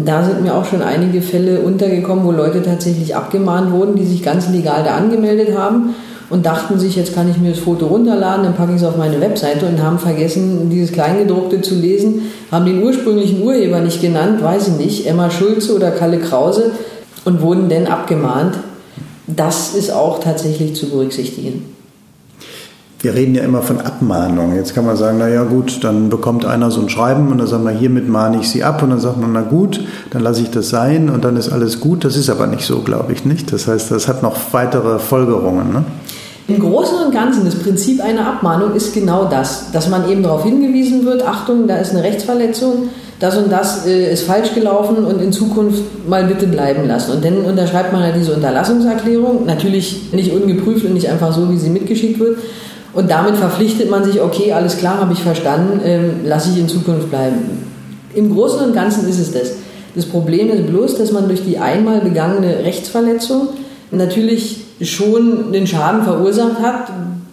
Da 0.04 0.24
sind 0.24 0.42
mir 0.42 0.54
auch 0.54 0.64
schon 0.64 0.82
einige 0.82 1.22
Fälle 1.22 1.60
untergekommen, 1.60 2.24
wo 2.24 2.32
Leute 2.32 2.62
tatsächlich 2.62 3.16
abgemahnt 3.16 3.72
wurden, 3.72 3.96
die 3.96 4.06
sich 4.06 4.22
ganz 4.22 4.48
legal 4.48 4.84
da 4.84 4.94
angemeldet 4.94 5.56
haben 5.56 5.94
und 6.28 6.46
dachten 6.46 6.78
sich, 6.78 6.96
jetzt 6.96 7.14
kann 7.14 7.28
ich 7.28 7.38
mir 7.38 7.50
das 7.50 7.58
Foto 7.58 7.86
runterladen, 7.86 8.44
dann 8.44 8.54
packe 8.54 8.72
ich 8.72 8.78
es 8.78 8.86
auf 8.86 8.96
meine 8.96 9.20
Webseite 9.20 9.66
und 9.66 9.82
haben 9.82 9.98
vergessen, 9.98 10.70
dieses 10.70 10.92
Kleingedruckte 10.92 11.60
zu 11.60 11.74
lesen, 11.74 12.30
haben 12.50 12.66
den 12.66 12.82
ursprünglichen 12.82 13.42
Urheber 13.42 13.80
nicht 13.80 14.00
genannt, 14.00 14.42
weiß 14.42 14.68
ich 14.68 14.74
nicht, 14.74 15.06
Emma 15.06 15.30
Schulze 15.30 15.74
oder 15.74 15.90
Kalle 15.90 16.18
Krause 16.18 16.70
und 17.24 17.42
wurden 17.42 17.68
dann 17.68 17.86
abgemahnt. 17.86 18.58
Das 19.26 19.74
ist 19.74 19.92
auch 19.92 20.20
tatsächlich 20.20 20.74
zu 20.74 20.88
berücksichtigen 20.88 21.79
wir 23.02 23.14
reden 23.14 23.34
ja 23.34 23.42
immer 23.42 23.62
von 23.62 23.80
Abmahnung. 23.80 24.54
Jetzt 24.54 24.74
kann 24.74 24.84
man 24.84 24.96
sagen, 24.96 25.16
na 25.18 25.28
ja 25.28 25.44
gut, 25.44 25.82
dann 25.84 26.10
bekommt 26.10 26.44
einer 26.44 26.70
so 26.70 26.82
ein 26.82 26.90
Schreiben 26.90 27.28
und 27.32 27.38
dann 27.38 27.46
sagen 27.46 27.64
wir, 27.64 27.70
hiermit 27.70 28.08
mahne 28.08 28.40
ich 28.40 28.50
Sie 28.50 28.62
ab 28.62 28.82
und 28.82 28.90
dann 28.90 29.00
sagt 29.00 29.18
man, 29.18 29.32
na 29.32 29.40
gut, 29.40 29.80
dann 30.10 30.22
lasse 30.22 30.42
ich 30.42 30.50
das 30.50 30.68
sein 30.68 31.08
und 31.08 31.24
dann 31.24 31.36
ist 31.36 31.50
alles 31.50 31.80
gut. 31.80 32.04
Das 32.04 32.16
ist 32.16 32.28
aber 32.28 32.46
nicht 32.46 32.64
so, 32.66 32.80
glaube 32.80 33.12
ich 33.12 33.24
nicht. 33.24 33.52
Das 33.52 33.68
heißt, 33.68 33.90
das 33.90 34.06
hat 34.06 34.22
noch 34.22 34.36
weitere 34.52 34.98
Folgerungen. 34.98 35.72
Ne? 35.72 35.84
Im 36.48 36.58
Großen 36.58 36.98
und 37.06 37.14
Ganzen, 37.14 37.46
das 37.46 37.54
Prinzip 37.54 38.02
einer 38.02 38.26
Abmahnung 38.26 38.74
ist 38.74 38.92
genau 38.92 39.24
das, 39.24 39.70
dass 39.72 39.88
man 39.88 40.10
eben 40.10 40.22
darauf 40.22 40.42
hingewiesen 40.42 41.06
wird, 41.06 41.26
Achtung, 41.26 41.66
da 41.68 41.76
ist 41.76 41.92
eine 41.92 42.02
Rechtsverletzung, 42.02 42.88
das 43.18 43.36
und 43.38 43.52
das 43.52 43.86
äh, 43.86 44.12
ist 44.12 44.24
falsch 44.24 44.52
gelaufen 44.54 45.04
und 45.04 45.22
in 45.22 45.32
Zukunft 45.32 46.08
mal 46.08 46.24
bitte 46.24 46.46
bleiben 46.46 46.86
lassen. 46.88 47.12
Und 47.12 47.24
dann 47.24 47.44
unterschreibt 47.44 47.92
man 47.92 48.02
ja 48.02 48.12
diese 48.12 48.34
Unterlassungserklärung, 48.34 49.46
natürlich 49.46 50.12
nicht 50.12 50.32
ungeprüft 50.32 50.84
und 50.84 50.94
nicht 50.94 51.08
einfach 51.08 51.32
so, 51.32 51.50
wie 51.50 51.56
sie 51.56 51.70
mitgeschickt 51.70 52.18
wird, 52.18 52.38
Und 52.92 53.10
damit 53.10 53.36
verpflichtet 53.36 53.90
man 53.90 54.04
sich, 54.04 54.20
okay, 54.20 54.52
alles 54.52 54.78
klar, 54.78 55.00
habe 55.00 55.12
ich 55.12 55.20
verstanden, 55.20 55.80
ähm, 55.84 56.10
lasse 56.24 56.50
ich 56.50 56.58
in 56.58 56.68
Zukunft 56.68 57.10
bleiben. 57.10 57.36
Im 58.14 58.34
Großen 58.34 58.64
und 58.64 58.74
Ganzen 58.74 59.08
ist 59.08 59.20
es 59.20 59.32
das. 59.32 59.52
Das 59.94 60.06
Problem 60.06 60.50
ist 60.50 60.66
bloß, 60.66 60.98
dass 60.98 61.12
man 61.12 61.28
durch 61.28 61.44
die 61.44 61.58
einmal 61.58 62.00
begangene 62.00 62.64
Rechtsverletzung 62.64 63.48
natürlich 63.90 64.60
schon 64.82 65.52
den 65.52 65.66
Schaden 65.66 66.02
verursacht 66.02 66.60
hat 66.60 66.90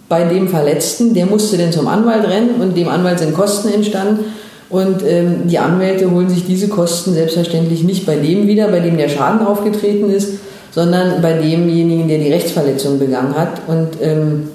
bei 0.10 0.24
dem 0.24 0.48
Verletzten. 0.48 1.14
Der 1.14 1.26
musste 1.26 1.58
dann 1.58 1.72
zum 1.72 1.88
Anwalt 1.88 2.28
rennen 2.28 2.62
und 2.62 2.76
dem 2.76 2.88
Anwalt 2.88 3.20
sind 3.20 3.34
Kosten 3.34 3.70
entstanden. 3.70 4.26
Und 4.70 5.02
ähm, 5.08 5.48
die 5.48 5.60
Anwälte 5.60 6.12
holen 6.12 6.30
sich 6.30 6.46
diese 6.46 6.68
Kosten 6.68 7.14
selbstverständlich 7.14 7.84
nicht 7.84 8.06
bei 8.06 8.18
dem 8.18 8.48
wieder, 8.48 8.68
bei 8.68 8.80
dem 8.80 8.98
der 8.98 9.08
Schaden 9.08 9.46
aufgetreten 9.46 10.10
ist, 10.12 10.34
sondern 10.72 11.22
bei 11.22 11.34
demjenigen, 11.34 12.08
der 12.08 12.18
die 12.18 12.32
Rechtsverletzung 12.32 13.00
begangen 13.00 13.36
hat. 13.36 13.62
Und 13.68 13.90
ähm, 14.02 14.50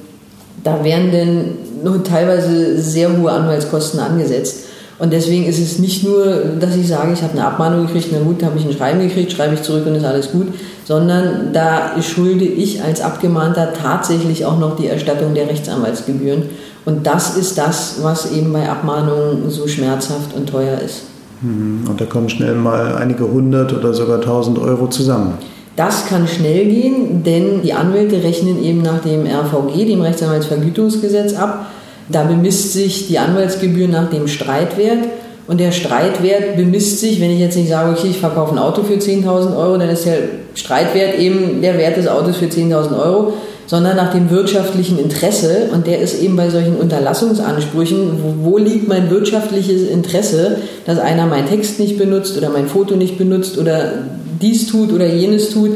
da 0.65 0.85
werden 0.85 1.11
dann 1.13 1.45
nur 1.85 2.05
teilweise 2.05 2.81
sehr 2.81 3.17
hohe 3.17 3.31
Anwaltskosten 3.31 4.01
angesetzt. 4.01 4.67
Und 4.99 5.13
deswegen 5.13 5.47
ist 5.47 5.59
es 5.59 5.81
nicht 5.81 6.05
nur, 6.05 6.27
dass 6.61 6.77
ich 6.77 6.87
sage, 6.87 7.13
ich 7.13 7.23
habe 7.23 7.33
eine 7.33 7.45
Abmahnung 7.45 7.87
gekriegt, 7.87 8.09
na 8.13 8.21
gut, 8.21 8.43
habe 8.45 8.57
ich 8.57 8.65
ein 8.65 8.73
Schreiben 8.73 9.01
gekriegt, 9.01 9.33
schreibe 9.33 9.55
ich 9.55 9.63
zurück 9.63 9.85
und 9.87 9.97
ist 9.97 10.05
alles 10.05 10.31
gut, 10.31 10.47
sondern 10.85 11.53
da 11.53 12.01
schulde 12.01 12.45
ich 12.45 12.83
als 12.85 13.01
Abgemahnter 13.01 13.73
tatsächlich 13.73 14.45
auch 14.47 14.61
noch 14.61 14.77
die 14.77 14.87
Erstattung 14.87 15.35
der 15.35 15.49
Rechtsanwaltsgebühren. 15.49 16.45
Und 16.85 17.07
das 17.07 17.37
ist 17.37 17.59
das, 17.59 17.97
was 18.03 18.31
eben 18.33 18.53
bei 18.53 18.69
Abmahnungen 18.69 19.51
so 19.51 19.67
schmerzhaft 19.67 20.37
und 20.37 20.49
teuer 20.49 20.79
ist. 20.79 21.03
Mhm. 21.41 21.89
Und 21.89 22.01
da 22.01 22.05
kommen 22.05 22.29
schnell 22.29 22.55
mal 22.55 22.97
einige 22.97 23.29
hundert 23.29 23.73
oder 23.73 23.95
sogar 23.95 24.21
tausend 24.21 24.59
Euro 24.59 24.89
zusammen. 24.89 25.35
Das 25.77 26.07
kann 26.07 26.29
schnell 26.29 26.67
gehen, 26.67 27.23
denn 27.25 27.63
die 27.63 27.73
Anwälte 27.73 28.23
rechnen 28.23 28.63
eben 28.63 28.83
nach 28.83 29.01
dem 29.01 29.27
RVG, 29.27 29.87
dem 29.87 30.03
Rechtsanwaltsvergütungsgesetz, 30.03 31.35
ab. 31.35 31.67
Da 32.11 32.25
bemisst 32.25 32.75
sich 32.75 33.07
die 33.09 33.19
Anwaltsgebühr 33.19 33.89
nach 33.89 34.11
dem 34.11 34.29
Streitwert. 34.29 34.99
Und 35.49 35.61
der 35.61 35.73
Streitwert 35.73 36.57
bemisst 36.57 37.01
sich, 37.01 37.21
wenn 37.21 37.31
ich 37.31 37.41
jetzt 37.41 37.57
nicht 37.57 37.71
sage, 37.71 37.91
okay, 37.91 38.09
ich 38.11 38.19
verkaufe 38.19 38.53
ein 38.53 38.59
Auto 38.59 38.83
für 38.83 38.95
10.000 38.95 39.57
Euro, 39.57 39.77
dann 39.77 39.89
ist 39.89 40.07
der 40.07 40.19
Streitwert 40.55 41.19
eben 41.19 41.63
der 41.63 41.79
Wert 41.79 41.97
des 41.97 42.07
Autos 42.07 42.37
für 42.37 42.47
10.000 42.47 42.99
Euro, 43.03 43.33
sondern 43.67 43.97
nach 43.97 44.13
dem 44.13 44.31
wirtschaftlichen 44.31 44.99
Interesse. 44.99 45.71
Und 45.73 45.87
der 45.87 46.01
ist 46.01 46.23
eben 46.23 46.37
bei 46.37 46.51
solchen 46.51 46.77
Unterlassungsansprüchen, 46.77 48.21
wo, 48.23 48.51
wo 48.51 48.59
liegt 48.59 48.89
mein 48.89 49.11
wirtschaftliches 49.11 49.89
Interesse, 49.89 50.59
dass 50.85 50.99
einer 50.99 51.27
meinen 51.27 51.49
Text 51.49 51.81
nicht 51.81 51.99
benutzt 51.99 52.37
oder 52.37 52.51
mein 52.51 52.69
Foto 52.69 52.95
nicht 52.95 53.19
benutzt 53.19 53.59
oder 53.59 53.93
dies 54.43 54.67
tut 54.67 54.93
oder 54.93 55.07
jenes 55.07 55.51
tut, 55.51 55.71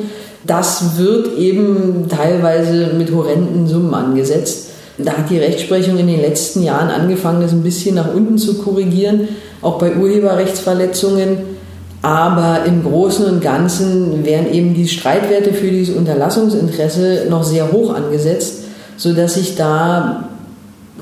das 0.47 0.99
wird 0.99 1.39
eben 1.39 2.07
teilweise 2.09 2.93
mit 2.97 3.13
horrenden 3.13 3.67
Summen 3.67 3.95
angesetzt. 3.95 4.71
Da 4.99 5.13
hat 5.13 5.31
die 5.31 5.39
Rechtsprechung 5.39 5.99
in 5.99 6.07
den 6.07 6.21
letzten 6.21 6.63
Jahren 6.63 6.89
angefangen, 6.89 7.43
das 7.43 7.53
ein 7.53 7.63
bisschen 7.63 7.97
nach 7.97 8.13
unten 8.15 8.39
zu 8.39 8.55
korrigieren, 8.59 9.29
auch 9.61 9.79
bei 9.79 9.95
Urheberrechtsverletzungen. 9.95 11.57
Aber 12.03 12.65
im 12.67 12.85
Großen 12.85 13.27
und 13.27 13.41
Ganzen 13.41 14.25
werden 14.25 14.53
eben 14.53 14.75
die 14.75 14.87
Streitwerte 14.87 15.53
für 15.53 15.71
dieses 15.71 15.97
Unterlassungsinteresse 15.97 17.27
noch 17.29 17.43
sehr 17.43 17.73
hoch 17.73 17.93
angesetzt, 17.93 18.65
sodass 18.97 19.35
sich 19.35 19.57
da 19.57 20.29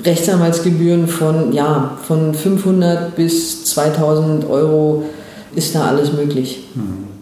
Rechtsanwaltsgebühren 0.03 1.07
von, 1.07 1.53
ja, 1.53 1.97
von 2.03 2.33
500 2.33 3.15
bis 3.15 3.65
2000 3.65 4.49
Euro 4.49 5.03
ist 5.55 5.75
da 5.75 5.85
alles 5.85 6.11
möglich. 6.11 6.63
Hm 6.73 7.14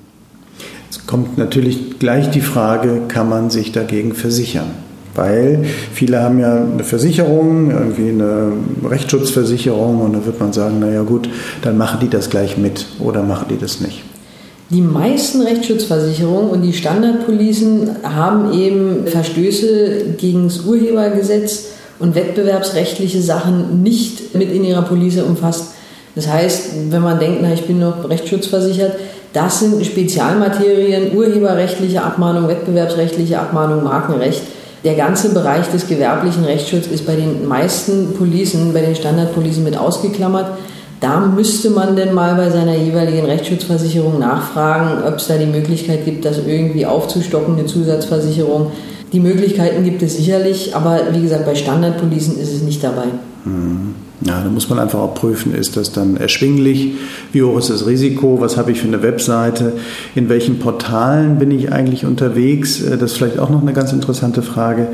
kommt 1.14 1.38
natürlich 1.38 2.00
gleich 2.00 2.32
die 2.32 2.42
Frage, 2.42 3.02
kann 3.08 3.30
man 3.30 3.52
sich 3.52 3.72
dagegen 3.72 4.16
versichern? 4.16 4.72
Weil 5.14 5.64
viele 5.94 6.24
haben 6.24 6.40
ja 6.40 6.56
eine 6.56 6.84
Versicherung, 6.84 7.70
irgendwie 7.70 8.10
eine 8.10 8.54
Rechtsschutzversicherung 8.84 10.02
und 10.02 10.14
da 10.14 10.26
wird 10.26 10.40
man 10.40 10.54
sagen, 10.54 10.80
naja 10.80 11.04
gut, 11.04 11.30
dann 11.62 11.78
machen 11.78 12.00
die 12.02 12.10
das 12.10 12.32
gleich 12.32 12.58
mit 12.58 12.88
oder 13.00 13.22
machen 13.22 13.46
die 13.52 13.60
das 13.60 13.80
nicht. 13.80 14.02
Die 14.72 14.82
meisten 14.82 15.44
Rechtsschutzversicherungen 15.44 16.50
und 16.50 16.64
die 16.64 16.74
Standardpolicen 16.74 17.92
haben 18.02 18.52
eben 18.52 19.06
Verstöße 19.06 20.16
gegen 20.18 20.46
das 20.46 20.62
Urhebergesetz 20.62 21.74
und 22.00 22.16
wettbewerbsrechtliche 22.16 23.22
Sachen 23.22 23.84
nicht 23.84 24.34
mit 24.34 24.52
in 24.52 24.64
ihrer 24.64 24.82
Police 24.82 25.22
umfasst. 25.22 25.74
Das 26.16 26.28
heißt, 26.28 26.72
wenn 26.90 27.04
man 27.04 27.20
denkt, 27.20 27.40
na, 27.44 27.54
ich 27.54 27.66
bin 27.68 27.78
noch 27.78 28.10
rechtsschutzversichert, 28.10 28.94
das 29.34 29.60
sind 29.60 29.84
Spezialmaterien, 29.86 31.16
urheberrechtliche 31.16 32.04
Abmahnung, 32.04 32.48
wettbewerbsrechtliche 32.48 33.40
Abmahnung, 33.40 33.84
Markenrecht. 33.84 34.42
Der 34.84 34.96
ganze 34.96 35.34
Bereich 35.34 35.68
des 35.72 35.88
gewerblichen 35.88 36.44
Rechtsschutzes 36.44 36.92
ist 36.92 37.08
bei 37.08 37.16
den 37.16 37.48
meisten 37.48 38.14
Policen, 38.14 38.74
bei 38.74 38.82
den 38.82 38.96
Standardpolicen 38.96 39.64
mit 39.64 39.78
ausgeklammert. 39.78 40.48
Da 41.00 41.20
müsste 41.20 41.70
man 41.70 41.96
denn 41.96 42.14
mal 42.14 42.36
bei 42.36 42.50
seiner 42.50 42.76
jeweiligen 42.76 43.26
Rechtsschutzversicherung 43.26 44.20
nachfragen, 44.20 45.04
ob 45.06 45.16
es 45.16 45.28
da 45.28 45.38
die 45.38 45.46
Möglichkeit 45.46 46.06
gibt, 46.06 46.26
das 46.26 46.38
irgendwie 46.46 46.86
aufzustocken, 46.86 47.58
eine 47.58 47.66
Zusatzversicherung. 47.66 48.72
Die 49.12 49.20
Möglichkeiten 49.20 49.84
gibt 49.84 50.02
es 50.02 50.18
sicherlich, 50.18 50.76
aber 50.76 51.00
wie 51.12 51.22
gesagt, 51.22 51.46
bei 51.46 51.56
Standardpolicen 51.56 52.40
ist 52.40 52.54
es 52.54 52.62
nicht 52.62 52.84
dabei. 52.84 53.06
Mhm. 53.46 53.96
Ja, 54.26 54.42
da 54.42 54.50
muss 54.50 54.70
man 54.70 54.80
einfach 54.80 55.00
auch 55.00 55.16
prüfen, 55.16 55.54
ist 55.54 55.76
das 55.76 55.92
dann 55.92 56.16
erschwinglich? 56.16 56.94
Wie 57.34 57.44
hoch 57.44 57.58
ist 57.58 57.70
das 57.70 57.86
Risiko? 57.86 58.40
Was 58.40 58.56
habe 58.56 58.72
ich 58.72 58.80
für 58.80 58.88
eine 58.88 59.04
Webseite? 59.04 59.74
In 60.16 60.30
welchen 60.30 60.60
Portalen 60.60 61.40
bin 61.40 61.52
ich 61.52 61.74
eigentlich 61.74 62.06
unterwegs? 62.06 62.82
Äh, 62.82 62.98
das 62.98 63.12
ist 63.12 63.18
vielleicht 63.18 63.38
auch 63.38 63.50
noch 63.50 63.62
eine 63.62 63.74
ganz 63.74 63.92
interessante 63.92 64.42
Frage. 64.42 64.88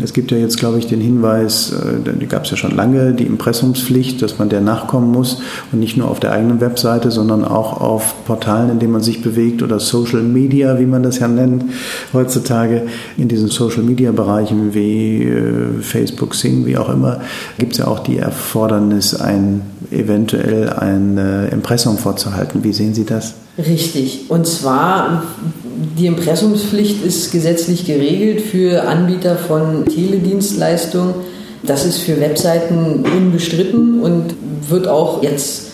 Es 0.00 0.12
gibt 0.12 0.30
ja 0.30 0.38
jetzt, 0.38 0.58
glaube 0.58 0.78
ich, 0.78 0.86
den 0.86 1.00
Hinweis, 1.00 1.72
äh, 1.72 2.12
die 2.20 2.26
gab 2.26 2.44
es 2.44 2.52
ja 2.52 2.56
schon 2.56 2.76
lange, 2.76 3.12
die 3.12 3.24
Impressumspflicht, 3.24 4.22
dass 4.22 4.38
man 4.38 4.50
der 4.50 4.60
nachkommen 4.60 5.10
muss 5.10 5.42
und 5.72 5.80
nicht 5.80 5.96
nur 5.96 6.08
auf 6.08 6.20
der 6.20 6.30
eigenen 6.30 6.60
Webseite, 6.60 7.10
sondern 7.10 7.44
auch 7.44 7.80
auf 7.80 8.24
Portalen, 8.24 8.70
in 8.70 8.78
denen 8.78 8.92
man 8.92 9.02
sich 9.02 9.20
bewegt 9.20 9.64
oder 9.64 9.80
Social 9.80 10.22
Media, 10.22 10.78
wie 10.78 10.86
man 10.86 11.02
das 11.02 11.18
ja 11.18 11.26
nennt 11.26 11.64
heutzutage. 12.12 12.82
In 13.16 13.26
diesen 13.26 13.48
Social 13.48 13.82
Media 13.82 14.12
Bereichen 14.12 14.74
wie 14.74 15.24
äh, 15.24 15.80
Facebook, 15.80 16.36
Sing, 16.36 16.66
wie 16.66 16.76
auch 16.76 16.88
immer, 16.88 17.20
gibt 17.58 17.72
es 17.72 17.78
ja 17.78 17.88
auch 17.88 17.98
die 17.98 18.18
Erfordernis 18.18 18.75
Erfordernis, 18.76 19.18
ein, 19.18 19.62
eventuell 19.90 20.68
ein 20.68 21.48
Impressum 21.50 21.98
vorzuhalten. 21.98 22.62
Wie 22.62 22.72
sehen 22.72 22.94
Sie 22.94 23.04
das? 23.04 23.34
Richtig. 23.58 24.26
Und 24.28 24.46
zwar, 24.46 25.22
die 25.98 26.06
Impressumspflicht 26.06 27.04
ist 27.04 27.32
gesetzlich 27.32 27.86
geregelt 27.86 28.42
für 28.42 28.86
Anbieter 28.86 29.36
von 29.36 29.86
Teledienstleistungen. 29.86 31.14
Das 31.62 31.86
ist 31.86 31.98
für 31.98 32.20
Webseiten 32.20 33.04
unbestritten 33.16 34.00
und 34.00 34.34
wird 34.68 34.86
auch 34.86 35.22
jetzt, 35.22 35.68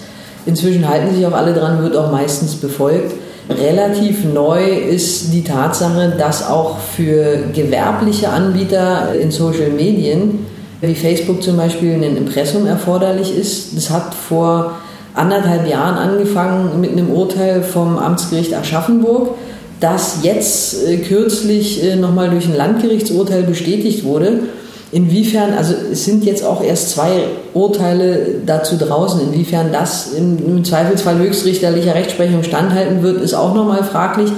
inzwischen 0.46 0.88
halten 0.88 1.14
sich 1.14 1.26
auch 1.26 1.32
alle 1.32 1.52
dran, 1.52 1.82
wird 1.82 1.96
auch 1.96 2.12
meistens 2.12 2.54
befolgt. 2.54 3.14
Relativ 3.50 4.24
neu 4.24 4.64
ist 4.64 5.32
die 5.32 5.42
Tatsache, 5.42 6.14
dass 6.16 6.48
auch 6.48 6.78
für 6.78 7.48
gewerbliche 7.52 8.28
Anbieter 8.28 9.14
in 9.16 9.32
Social 9.32 9.70
Medien 9.70 10.46
wie 10.82 10.94
Facebook 10.96 11.42
zum 11.42 11.56
Beispiel 11.56 11.94
ein 11.94 12.16
Impressum 12.16 12.66
erforderlich 12.66 13.36
ist. 13.36 13.76
Das 13.76 13.90
hat 13.90 14.14
vor 14.14 14.72
anderthalb 15.14 15.68
Jahren 15.68 15.96
angefangen 15.96 16.80
mit 16.80 16.92
einem 16.92 17.10
Urteil 17.10 17.62
vom 17.62 17.98
Amtsgericht 17.98 18.52
Aschaffenburg, 18.52 19.36
das 19.78 20.18
jetzt 20.22 20.86
äh, 20.86 20.98
kürzlich 20.98 21.84
äh, 21.84 21.96
nochmal 21.96 22.30
durch 22.30 22.46
ein 22.46 22.56
Landgerichtsurteil 22.56 23.44
bestätigt 23.44 24.04
wurde. 24.04 24.40
Inwiefern, 24.90 25.54
also 25.54 25.72
es 25.90 26.04
sind 26.04 26.24
jetzt 26.24 26.44
auch 26.44 26.62
erst 26.62 26.90
zwei 26.90 27.24
Urteile 27.54 28.40
dazu 28.44 28.76
draußen, 28.76 29.20
inwiefern 29.20 29.72
das 29.72 30.12
im 30.12 30.64
Zweifelsfall 30.64 31.18
höchstrichterlicher 31.18 31.94
Rechtsprechung 31.94 32.42
standhalten 32.42 33.02
wird, 33.02 33.22
ist 33.22 33.32
auch 33.32 33.54
nochmal 33.54 33.84
fraglich. 33.84 34.30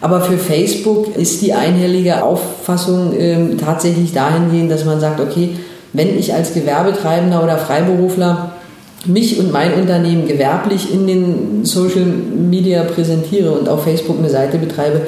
Aber 0.00 0.22
für 0.22 0.38
Facebook 0.38 1.14
ist 1.16 1.42
die 1.42 1.52
einhellige 1.52 2.24
Auffassung 2.24 3.12
äh, 3.12 3.54
tatsächlich 3.56 4.12
dahingehend, 4.12 4.70
dass 4.70 4.84
man 4.84 4.98
sagt, 4.98 5.20
okay, 5.20 5.50
wenn 5.92 6.18
ich 6.18 6.34
als 6.34 6.54
Gewerbetreibender 6.54 7.42
oder 7.42 7.58
Freiberufler 7.58 8.52
mich 9.06 9.38
und 9.38 9.50
mein 9.50 9.74
Unternehmen 9.74 10.28
gewerblich 10.28 10.92
in 10.92 11.06
den 11.06 11.64
Social 11.64 12.04
Media 12.04 12.82
präsentiere 12.84 13.52
und 13.52 13.68
auf 13.68 13.84
Facebook 13.84 14.18
eine 14.18 14.28
Seite 14.28 14.58
betreibe, 14.58 15.02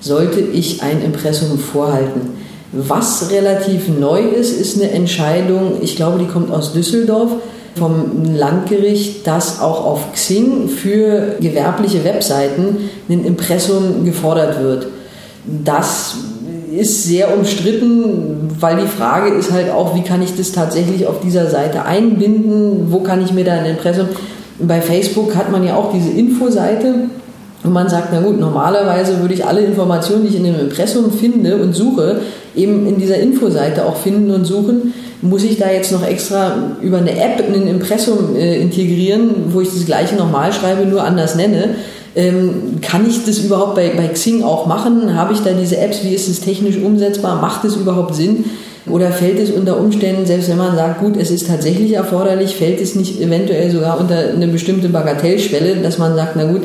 sollte 0.00 0.40
ich 0.40 0.82
ein 0.82 1.02
Impressum 1.02 1.58
vorhalten. 1.58 2.32
Was 2.72 3.30
relativ 3.30 3.88
neu 3.88 4.20
ist, 4.20 4.58
ist 4.58 4.80
eine 4.80 4.90
Entscheidung, 4.90 5.74
ich 5.80 5.96
glaube, 5.96 6.18
die 6.18 6.26
kommt 6.26 6.50
aus 6.50 6.72
Düsseldorf, 6.72 7.30
vom 7.76 8.34
Landgericht, 8.34 9.26
dass 9.26 9.60
auch 9.60 9.84
auf 9.84 10.12
Xing 10.12 10.68
für 10.68 11.36
gewerbliche 11.40 12.04
Webseiten 12.04 12.88
ein 13.08 13.24
Impressum 13.24 14.04
gefordert 14.04 14.62
wird. 14.62 14.86
Das 15.44 16.16
ist 16.76 17.04
sehr 17.04 17.36
umstritten, 17.36 18.50
weil 18.60 18.76
die 18.76 18.86
Frage 18.86 19.34
ist 19.34 19.52
halt 19.52 19.70
auch, 19.70 19.94
wie 19.94 20.02
kann 20.02 20.22
ich 20.22 20.36
das 20.36 20.52
tatsächlich 20.52 21.06
auf 21.06 21.20
dieser 21.20 21.48
Seite 21.50 21.84
einbinden, 21.84 22.92
wo 22.92 23.00
kann 23.00 23.22
ich 23.24 23.32
mir 23.32 23.44
da 23.44 23.52
ein 23.52 23.66
Impressum. 23.66 24.08
Bei 24.58 24.80
Facebook 24.80 25.34
hat 25.34 25.50
man 25.50 25.64
ja 25.64 25.76
auch 25.76 25.92
diese 25.92 26.10
Infoseite 26.10 27.08
Und 27.64 27.72
man 27.72 27.88
sagt, 27.88 28.08
na 28.12 28.20
gut, 28.20 28.38
normalerweise 28.38 29.20
würde 29.20 29.32
ich 29.32 29.46
alle 29.46 29.62
Informationen, 29.62 30.22
die 30.22 30.28
ich 30.28 30.36
in 30.36 30.44
dem 30.44 30.60
Impressum 30.60 31.10
finde 31.10 31.56
und 31.56 31.74
suche, 31.74 32.20
eben 32.54 32.86
in 32.86 32.98
dieser 32.98 33.16
Infoseite 33.16 33.86
auch 33.86 33.96
finden 33.96 34.30
und 34.30 34.44
suchen. 34.44 34.92
Muss 35.22 35.42
ich 35.44 35.58
da 35.58 35.70
jetzt 35.70 35.90
noch 35.90 36.06
extra 36.06 36.76
über 36.82 36.98
eine 36.98 37.12
App 37.12 37.42
ein 37.42 37.66
Impressum 37.66 38.36
äh, 38.36 38.60
integrieren, 38.60 39.46
wo 39.48 39.62
ich 39.62 39.70
das 39.70 39.86
gleiche 39.86 40.14
nochmal 40.14 40.52
schreibe, 40.52 40.84
nur 40.84 41.02
anders 41.02 41.36
nenne? 41.36 41.76
Ähm, 42.16 42.80
kann 42.80 43.08
ich 43.08 43.24
das 43.24 43.38
überhaupt 43.38 43.74
bei, 43.74 43.90
bei 43.96 44.06
Xing 44.08 44.42
auch 44.42 44.66
machen? 44.66 45.14
Habe 45.16 45.32
ich 45.32 45.40
da 45.40 45.52
diese 45.52 45.78
Apps? 45.78 46.04
Wie 46.04 46.14
ist 46.14 46.28
es 46.28 46.40
technisch 46.40 46.76
umsetzbar? 46.76 47.40
Macht 47.40 47.64
es 47.64 47.76
überhaupt 47.76 48.14
Sinn? 48.14 48.44
Oder 48.86 49.10
fällt 49.10 49.38
es 49.38 49.50
unter 49.50 49.80
Umständen, 49.80 50.26
selbst 50.26 50.50
wenn 50.50 50.58
man 50.58 50.76
sagt, 50.76 51.00
gut, 51.00 51.16
es 51.16 51.30
ist 51.30 51.46
tatsächlich 51.46 51.94
erforderlich, 51.94 52.54
fällt 52.54 52.80
es 52.80 52.94
nicht 52.94 53.18
eventuell 53.20 53.70
sogar 53.70 53.98
unter 53.98 54.16
eine 54.16 54.46
bestimmte 54.46 54.90
Bagatellschwelle, 54.90 55.76
dass 55.76 55.96
man 55.96 56.14
sagt, 56.14 56.36
na 56.36 56.44
gut, 56.44 56.62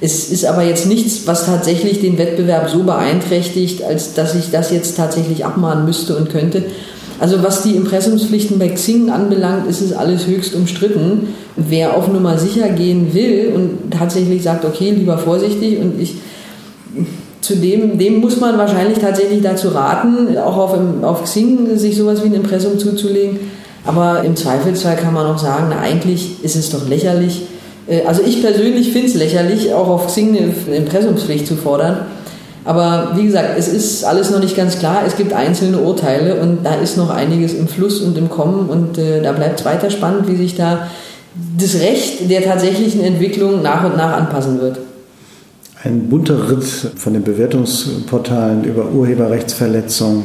es 0.00 0.30
ist 0.30 0.44
aber 0.44 0.62
jetzt 0.62 0.86
nichts, 0.86 1.26
was 1.26 1.46
tatsächlich 1.46 2.00
den 2.00 2.18
Wettbewerb 2.18 2.70
so 2.70 2.84
beeinträchtigt, 2.84 3.82
als 3.82 4.14
dass 4.14 4.34
ich 4.34 4.50
das 4.50 4.70
jetzt 4.70 4.96
tatsächlich 4.96 5.44
abmahnen 5.44 5.86
müsste 5.86 6.16
und 6.16 6.30
könnte. 6.30 6.64
Also 7.18 7.42
was 7.42 7.62
die 7.62 7.76
Impressumspflichten 7.76 8.58
bei 8.58 8.68
Xing 8.68 9.10
anbelangt, 9.10 9.66
ist 9.68 9.80
es 9.80 9.92
alles 9.92 10.26
höchst 10.26 10.54
umstritten. 10.54 11.28
Wer 11.56 11.96
auf 11.96 12.08
Nummer 12.08 12.38
sicher 12.38 12.68
gehen 12.68 13.14
will 13.14 13.52
und 13.54 13.90
tatsächlich 13.90 14.42
sagt, 14.42 14.64
okay, 14.64 14.90
lieber 14.90 15.16
vorsichtig 15.18 15.78
und 15.78 16.00
ich 16.00 16.16
zu 17.40 17.56
dem, 17.56 17.96
dem 17.98 18.20
muss 18.20 18.40
man 18.40 18.58
wahrscheinlich 18.58 18.98
tatsächlich 18.98 19.40
dazu 19.42 19.68
raten, 19.68 20.36
auch 20.36 20.56
auf, 20.56 20.78
auf 21.02 21.24
Xing 21.24 21.76
sich 21.78 21.96
sowas 21.96 22.22
wie 22.22 22.26
ein 22.26 22.34
Impressum 22.34 22.78
zuzulegen. 22.78 23.38
Aber 23.84 24.24
im 24.24 24.34
Zweifelsfall 24.34 24.96
kann 24.96 25.14
man 25.14 25.26
auch 25.26 25.38
sagen, 25.38 25.66
na, 25.70 25.78
eigentlich 25.78 26.42
ist 26.42 26.56
es 26.56 26.70
doch 26.70 26.88
lächerlich. 26.88 27.42
Äh, 27.86 28.02
also 28.04 28.22
ich 28.26 28.42
persönlich 28.42 28.90
finde 28.90 29.08
es 29.08 29.14
lächerlich, 29.14 29.72
auch 29.72 29.88
auf 29.88 30.08
Xing 30.08 30.36
eine 30.36 30.76
Impressumspflicht 30.76 31.46
zu 31.46 31.54
fordern. 31.54 32.06
Aber 32.66 33.12
wie 33.14 33.24
gesagt, 33.24 33.50
es 33.56 33.68
ist 33.68 34.04
alles 34.04 34.30
noch 34.30 34.40
nicht 34.40 34.56
ganz 34.56 34.78
klar. 34.78 35.04
Es 35.06 35.16
gibt 35.16 35.32
einzelne 35.32 35.78
Urteile 35.78 36.34
und 36.40 36.64
da 36.64 36.74
ist 36.74 36.96
noch 36.96 37.10
einiges 37.10 37.54
im 37.54 37.68
Fluss 37.68 38.00
und 38.00 38.18
im 38.18 38.28
Kommen 38.28 38.68
und 38.68 38.98
äh, 38.98 39.22
da 39.22 39.32
bleibt 39.32 39.60
es 39.60 39.66
weiter 39.66 39.90
spannend, 39.90 40.28
wie 40.28 40.36
sich 40.36 40.56
da 40.56 40.88
das 41.58 41.76
Recht 41.76 42.28
der 42.28 42.42
tatsächlichen 42.42 43.02
Entwicklung 43.02 43.62
nach 43.62 43.84
und 43.84 43.96
nach 43.96 44.12
anpassen 44.12 44.60
wird 44.60 44.78
ein 45.86 46.08
bunter 46.08 46.50
Ritt 46.50 46.64
von 46.64 47.12
den 47.12 47.22
Bewertungsportalen 47.22 48.64
über 48.64 48.90
Urheberrechtsverletzungen, 48.90 50.24